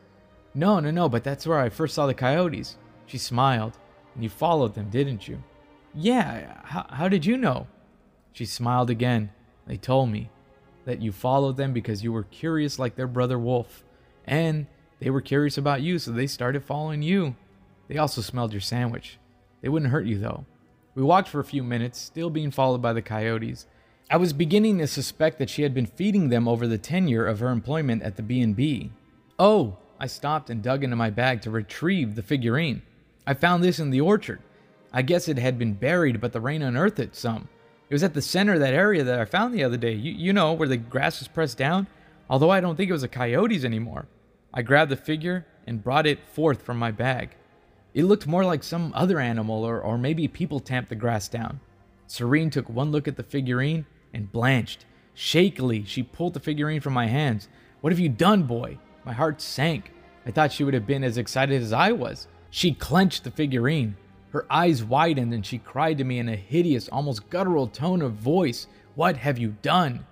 [0.54, 2.76] No, no, no, but that's where I first saw the coyotes.
[3.06, 3.78] She smiled.
[4.14, 5.42] And you followed them, didn't you?
[5.94, 7.66] Yeah, how, how did you know?
[8.32, 9.30] She smiled again.
[9.66, 10.30] They told me
[10.84, 13.84] that you followed them because you were curious like their brother Wolf.
[14.24, 14.66] And
[15.00, 17.34] they were curious about you, so they started following you.
[17.88, 19.18] They also smelled your sandwich.
[19.62, 20.44] They wouldn't hurt you though.
[20.94, 23.66] We walked for a few minutes, still being followed by the coyotes.
[24.10, 27.40] I was beginning to suspect that she had been feeding them over the tenure of
[27.40, 28.92] her employment at the B&B.
[29.38, 32.82] Oh, I stopped and dug into my bag to retrieve the figurine.
[33.26, 34.40] I found this in the orchard.
[34.92, 37.48] I guess it had been buried, but the rain unearthed it some.
[37.90, 39.92] It was at the center of that area that I found the other day.
[39.92, 41.86] You, you know, where the grass was pressed down.
[42.30, 44.06] Although I don't think it was a coyote's anymore.
[44.52, 47.36] I grabbed the figure and brought it forth from my bag.
[47.96, 51.60] It looked more like some other animal, or, or maybe people tamped the grass down.
[52.06, 54.84] Serene took one look at the figurine and blanched.
[55.14, 57.48] Shakily, she pulled the figurine from my hands.
[57.80, 58.76] What have you done, boy?
[59.06, 59.92] My heart sank.
[60.26, 62.28] I thought she would have been as excited as I was.
[62.50, 63.96] She clenched the figurine.
[64.28, 68.12] Her eyes widened and she cried to me in a hideous, almost guttural tone of
[68.12, 70.04] voice, What have you done?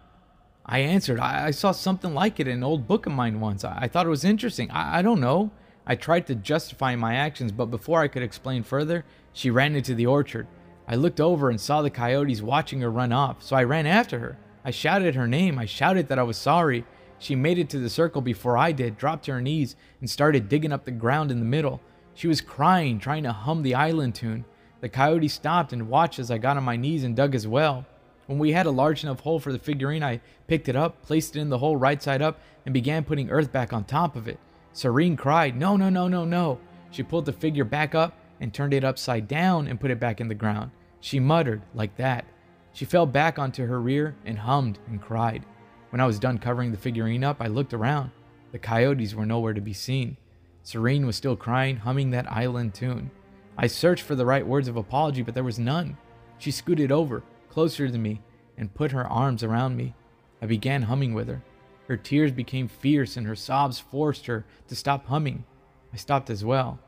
[0.64, 3.62] I answered, I, I saw something like it in an old book of mine once.
[3.62, 4.70] I, I thought it was interesting.
[4.70, 5.50] I, I don't know.
[5.86, 9.94] I tried to justify my actions, but before I could explain further, she ran into
[9.94, 10.46] the orchard.
[10.88, 14.18] I looked over and saw the coyotes watching her run off, so I ran after
[14.18, 14.38] her.
[14.64, 15.58] I shouted her name.
[15.58, 16.86] I shouted that I was sorry.
[17.18, 20.48] She made it to the circle before I did, dropped to her knees, and started
[20.48, 21.80] digging up the ground in the middle.
[22.14, 24.44] She was crying, trying to hum the island tune.
[24.80, 27.86] The coyote stopped and watched as I got on my knees and dug as well.
[28.26, 31.36] When we had a large enough hole for the figurine, I picked it up, placed
[31.36, 34.28] it in the hole right side up, and began putting earth back on top of
[34.28, 34.38] it.
[34.74, 36.58] Serene cried, No, no, no, no, no.
[36.90, 40.20] She pulled the figure back up and turned it upside down and put it back
[40.20, 40.72] in the ground.
[41.00, 42.24] She muttered, like that.
[42.72, 45.46] She fell back onto her rear and hummed and cried.
[45.90, 48.10] When I was done covering the figurine up, I looked around.
[48.50, 50.16] The coyotes were nowhere to be seen.
[50.64, 53.12] Serene was still crying, humming that island tune.
[53.56, 55.96] I searched for the right words of apology, but there was none.
[56.38, 58.22] She scooted over, closer to me,
[58.58, 59.94] and put her arms around me.
[60.42, 61.42] I began humming with her.
[61.88, 65.44] Her tears became fierce, and her sobs forced her to stop humming.
[65.92, 66.78] I stopped as well.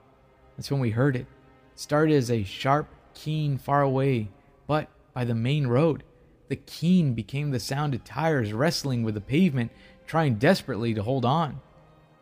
[0.57, 1.27] That's when we heard it.
[1.73, 4.31] It started as a sharp, keen, far away,
[4.67, 6.03] but by the main road.
[6.49, 9.71] The keen became the sound of tires wrestling with the pavement,
[10.07, 11.61] trying desperately to hold on.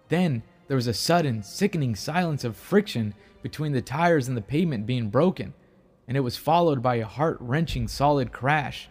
[0.09, 4.87] Then there was a sudden, sickening silence of friction between the tires and the pavement
[4.87, 5.53] being broken,
[6.09, 8.89] and it was followed by a heart wrenching solid crash.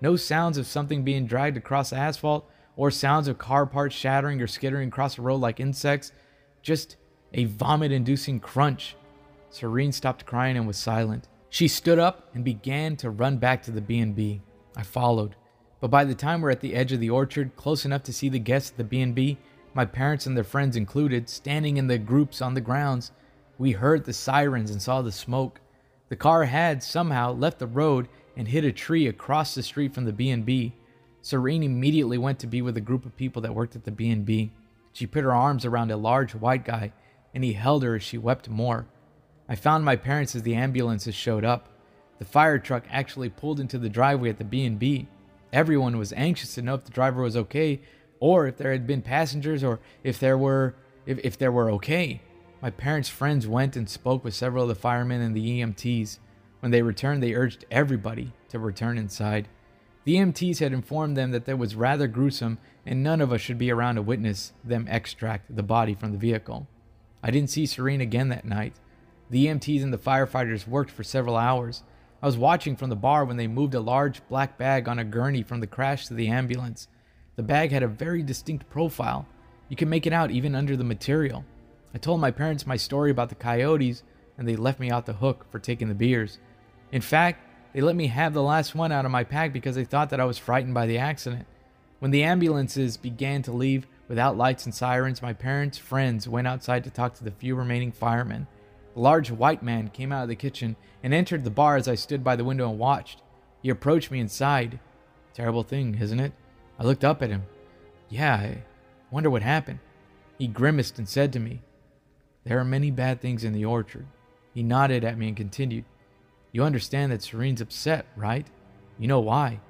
[0.00, 2.48] No sounds of something being dragged across asphalt,
[2.78, 6.12] or sounds of car parts shattering or skittering across the road like insects,
[6.62, 6.96] just
[7.34, 8.94] a vomit inducing crunch.
[9.50, 11.28] Serene stopped crying and was silent.
[11.50, 14.40] She stood up and began to run back to the B&B.
[14.76, 15.34] I followed.
[15.80, 18.28] But by the time we're at the edge of the orchard, close enough to see
[18.28, 19.38] the guests at the B&B,
[19.74, 23.10] my parents and their friends included, standing in the groups on the grounds,
[23.58, 25.60] we heard the sirens and saw the smoke.
[26.10, 30.04] The car had somehow left the road and hit a tree across the street from
[30.04, 30.74] the B&B.
[31.28, 34.50] Serene immediately went to be with a group of people that worked at the B&B.
[34.94, 36.94] She put her arms around a large white guy,
[37.34, 38.86] and he held her as she wept more.
[39.46, 41.68] I found my parents as the ambulances showed up.
[42.18, 45.06] The fire truck actually pulled into the driveway at the B&B.
[45.52, 47.82] Everyone was anxious to know if the driver was okay
[48.20, 52.22] or if there had been passengers or if there were if, if there were okay.
[52.62, 56.20] My parents' friends went and spoke with several of the firemen and the EMTs.
[56.60, 59.46] When they returned, they urged everybody to return inside.
[60.08, 62.56] The EMTs had informed them that it was rather gruesome
[62.86, 66.18] and none of us should be around to witness them extract the body from the
[66.18, 66.66] vehicle.
[67.22, 68.72] I didn't see Serene again that night.
[69.28, 71.82] The EMTs and the firefighters worked for several hours.
[72.22, 75.04] I was watching from the bar when they moved a large black bag on a
[75.04, 76.88] gurney from the crash to the ambulance.
[77.36, 79.26] The bag had a very distinct profile.
[79.68, 81.44] You could make it out even under the material.
[81.94, 84.02] I told my parents my story about the coyotes,
[84.38, 86.38] and they left me out the hook for taking the beers.
[86.92, 89.84] In fact, they let me have the last one out of my pack because they
[89.84, 91.46] thought that I was frightened by the accident.
[91.98, 96.84] When the ambulances began to leave without lights and sirens, my parents' friends went outside
[96.84, 98.46] to talk to the few remaining firemen.
[98.96, 101.94] A large white man came out of the kitchen and entered the bar as I
[101.94, 103.22] stood by the window and watched.
[103.62, 104.80] He approached me and sighed.
[105.34, 106.32] Terrible thing, isn't it?
[106.78, 107.42] I looked up at him.
[108.08, 108.62] Yeah, I
[109.10, 109.80] wonder what happened.
[110.38, 111.62] He grimaced and said to me,
[112.44, 114.06] There are many bad things in the orchard.
[114.54, 115.84] He nodded at me and continued,
[116.52, 118.46] You understand that Serene's upset, right?
[118.98, 119.60] You know why.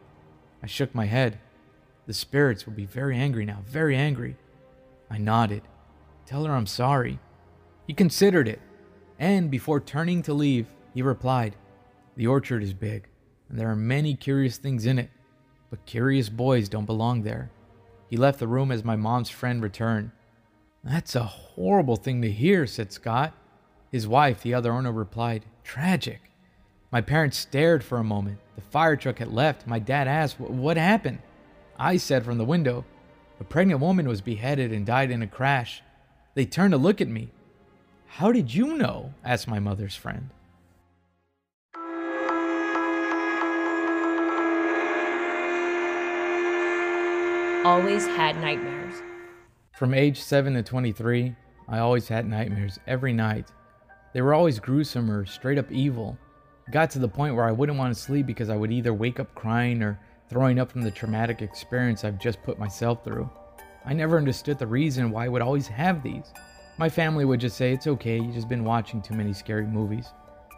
[0.62, 1.38] I shook my head.
[2.06, 4.36] The spirits will be very angry now, very angry.
[5.10, 5.62] I nodded.
[6.26, 7.18] Tell her I'm sorry.
[7.86, 8.60] He considered it.
[9.18, 11.56] And before turning to leave, he replied,
[12.16, 13.08] The orchard is big,
[13.48, 15.10] and there are many curious things in it,
[15.70, 17.50] but curious boys don't belong there.
[18.08, 20.12] He left the room as my mom's friend returned.
[20.84, 23.34] That's a horrible thing to hear, said Scott.
[23.90, 26.27] His wife, the other owner, replied, Tragic.
[26.90, 28.38] My parents stared for a moment.
[28.56, 29.66] The fire truck had left.
[29.66, 31.18] My dad asked, What happened?
[31.78, 32.86] I said from the window,
[33.40, 35.82] A pregnant woman was beheaded and died in a crash.
[36.34, 37.30] They turned to look at me.
[38.06, 39.12] How did you know?
[39.22, 40.30] asked my mother's friend.
[47.66, 49.02] Always had nightmares.
[49.76, 51.36] From age 7 to 23,
[51.68, 53.52] I always had nightmares every night.
[54.14, 56.16] They were always gruesome or straight up evil.
[56.70, 59.20] Got to the point where I wouldn't want to sleep because I would either wake
[59.20, 59.98] up crying or
[60.28, 63.30] throwing up from the traumatic experience I've just put myself through.
[63.86, 66.34] I never understood the reason why I would always have these.
[66.76, 70.08] My family would just say, It's okay, you've just been watching too many scary movies.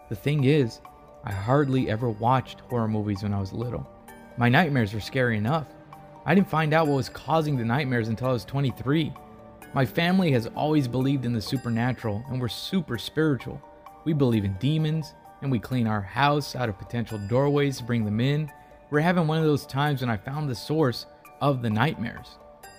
[0.09, 0.81] The thing is,
[1.23, 3.89] I hardly ever watched horror movies when I was little.
[4.37, 5.69] My nightmares were scary enough.
[6.27, 9.13] I didn't find out what was causing the nightmares until I was 23.
[9.75, 13.63] My family has always believed in the supernatural and we're super spiritual.
[14.05, 18.05] We believe in demons and we clean our house out of potential doorways to bring
[18.05, 18.51] them in.
[18.91, 21.07] We're having one of those times when I found the source
[21.41, 22.29] of the nightmares.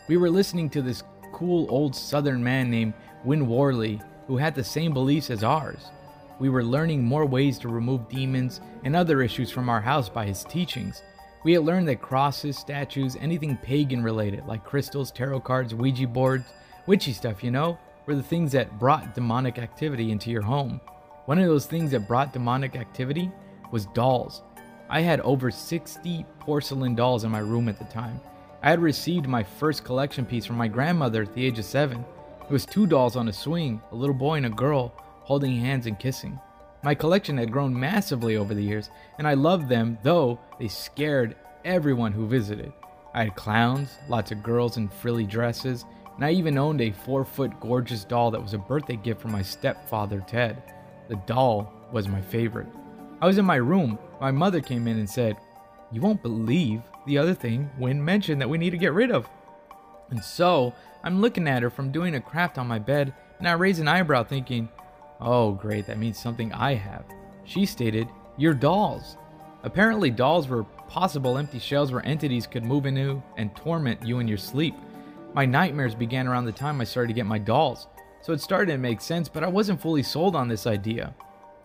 [0.07, 2.93] We were listening to this cool old southern man named
[3.23, 5.91] Win Worley who had the same beliefs as ours.
[6.39, 10.25] We were learning more ways to remove demons and other issues from our house by
[10.25, 11.03] his teachings.
[11.43, 16.45] We had learned that crosses, statues, anything pagan related, like crystals, tarot cards, Ouija boards,
[16.87, 20.81] witchy stuff, you know, were the things that brought demonic activity into your home.
[21.25, 23.31] One of those things that brought demonic activity
[23.71, 24.41] was dolls.
[24.89, 28.19] I had over 60 porcelain dolls in my room at the time.
[28.63, 32.03] I had received my first collection piece from my grandmother at the age of seven.
[32.41, 35.85] It was two dolls on a swing, a little boy and a girl, holding hands
[35.85, 36.39] and kissing.
[36.83, 41.35] My collection had grown massively over the years, and I loved them, though they scared
[41.63, 42.73] everyone who visited.
[43.13, 47.23] I had clowns, lots of girls in frilly dresses, and I even owned a four
[47.23, 50.61] foot gorgeous doll that was a birthday gift from my stepfather, Ted.
[51.11, 52.67] The doll was my favorite.
[53.19, 53.99] I was in my room.
[54.21, 55.35] My mother came in and said,
[55.91, 59.27] You won't believe the other thing Win mentioned that we need to get rid of.
[60.09, 63.51] And so I'm looking at her from doing a craft on my bed, and I
[63.51, 64.69] raise an eyebrow thinking,
[65.19, 67.03] oh, great, that means something I have.
[67.43, 68.07] She stated,
[68.37, 69.17] Your dolls.
[69.63, 74.29] Apparently, dolls were possible empty shells where entities could move into and torment you in
[74.29, 74.75] your sleep.
[75.33, 77.87] My nightmares began around the time I started to get my dolls,
[78.21, 81.15] so it started to make sense, but I wasn't fully sold on this idea.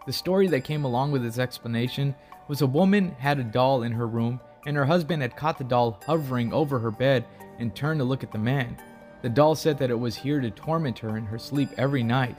[0.06, 2.14] The story that came along with this explanation
[2.48, 5.64] was a woman had a doll in her room, and her husband had caught the
[5.64, 7.24] doll hovering over her bed
[7.58, 8.76] and turned to look at the man.
[9.22, 12.36] The doll said that it was here to torment her in her sleep every night.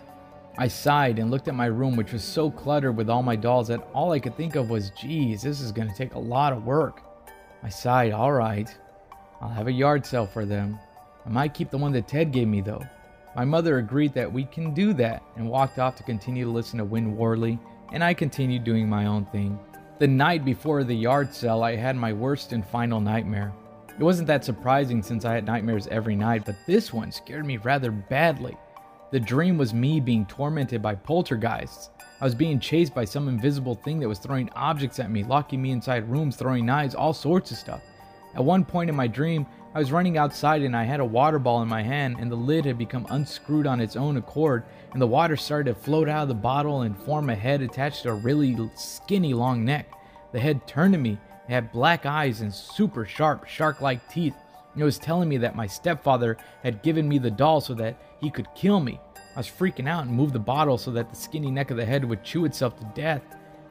[0.57, 3.67] I sighed and looked at my room, which was so cluttered with all my dolls
[3.67, 6.53] that all I could think of was, geez, this is going to take a lot
[6.53, 7.03] of work.
[7.61, 8.73] I sighed, all right,
[9.41, 10.79] I'll have a yard sale for them.
[11.25, 12.83] I might keep the one that Ted gave me though.
[13.37, 16.79] My mother agreed that we can do that and walked off to continue to listen
[16.79, 17.59] to Win Worley,
[17.93, 19.59] and I continued doing my own thing.
[19.99, 23.53] The night before the yard sale, I had my worst and final nightmare.
[23.89, 27.57] It wasn't that surprising since I had nightmares every night, but this one scared me
[27.57, 28.57] rather badly.
[29.11, 31.91] The dream was me being tormented by poltergeists.
[32.19, 35.61] I was being chased by some invisible thing that was throwing objects at me, locking
[35.61, 37.83] me inside rooms, throwing knives, all sorts of stuff.
[38.33, 39.45] At one point in my dream,
[39.75, 42.35] I was running outside and I had a water ball in my hand, and the
[42.35, 44.63] lid had become unscrewed on its own accord,
[44.93, 48.03] and the water started to float out of the bottle and form a head attached
[48.03, 49.91] to a really skinny long neck.
[50.31, 54.35] The head turned to me it had black eyes and super sharp, shark like teeth.
[54.75, 58.29] It was telling me that my stepfather had given me the doll so that he
[58.29, 58.99] could kill me.
[59.35, 61.85] I was freaking out and moved the bottle so that the skinny neck of the
[61.85, 63.21] head would chew itself to death.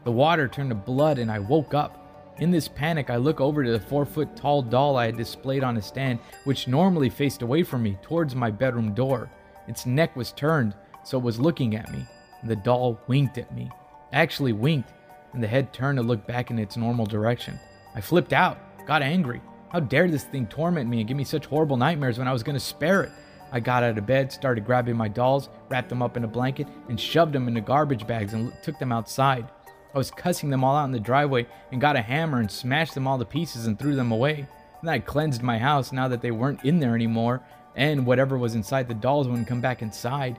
[0.04, 2.05] The water turned to blood and I woke up.
[2.38, 5.64] In this panic, I look over to the four foot tall doll I had displayed
[5.64, 9.30] on a stand, which normally faced away from me towards my bedroom door.
[9.68, 12.04] Its neck was turned, so it was looking at me.
[12.44, 13.70] The doll winked at me.
[14.12, 14.92] Actually winked,
[15.32, 17.58] and the head turned to look back in its normal direction.
[17.94, 19.40] I flipped out, got angry.
[19.70, 22.42] How dare this thing torment me and give me such horrible nightmares when I was
[22.42, 23.12] going to spare it?
[23.50, 26.68] I got out of bed, started grabbing my dolls, wrapped them up in a blanket,
[26.90, 29.48] and shoved them into garbage bags and took them outside.
[29.96, 32.92] I was cussing them all out in the driveway and got a hammer and smashed
[32.92, 34.46] them all to pieces and threw them away.
[34.82, 37.42] Then I cleansed my house now that they weren't in there anymore,
[37.76, 40.38] and whatever was inside the dolls wouldn't come back inside.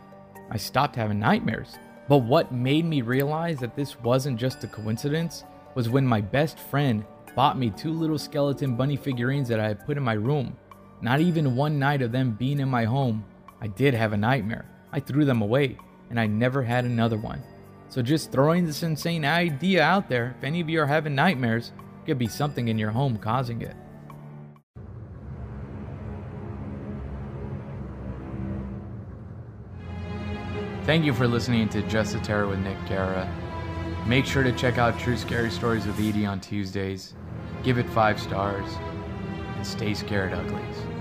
[0.51, 1.79] I stopped having nightmares.
[2.07, 5.43] But what made me realize that this wasn't just a coincidence
[5.73, 7.03] was when my best friend
[7.35, 10.55] bought me two little skeleton bunny figurines that I had put in my room.
[11.01, 13.25] Not even one night of them being in my home,
[13.59, 14.69] I did have a nightmare.
[14.91, 15.79] I threw them away,
[16.11, 17.41] and I never had another one.
[17.89, 21.71] So just throwing this insane idea out there, if any of you are having nightmares,
[22.05, 23.75] could be something in your home causing it.
[30.83, 33.29] Thank you for listening to Just the Terror with Nick Guerra.
[34.07, 37.13] Make sure to check out True Scary Stories with Edie on Tuesdays.
[37.61, 38.69] Give it five stars
[39.55, 40.96] and stay scared, uglies.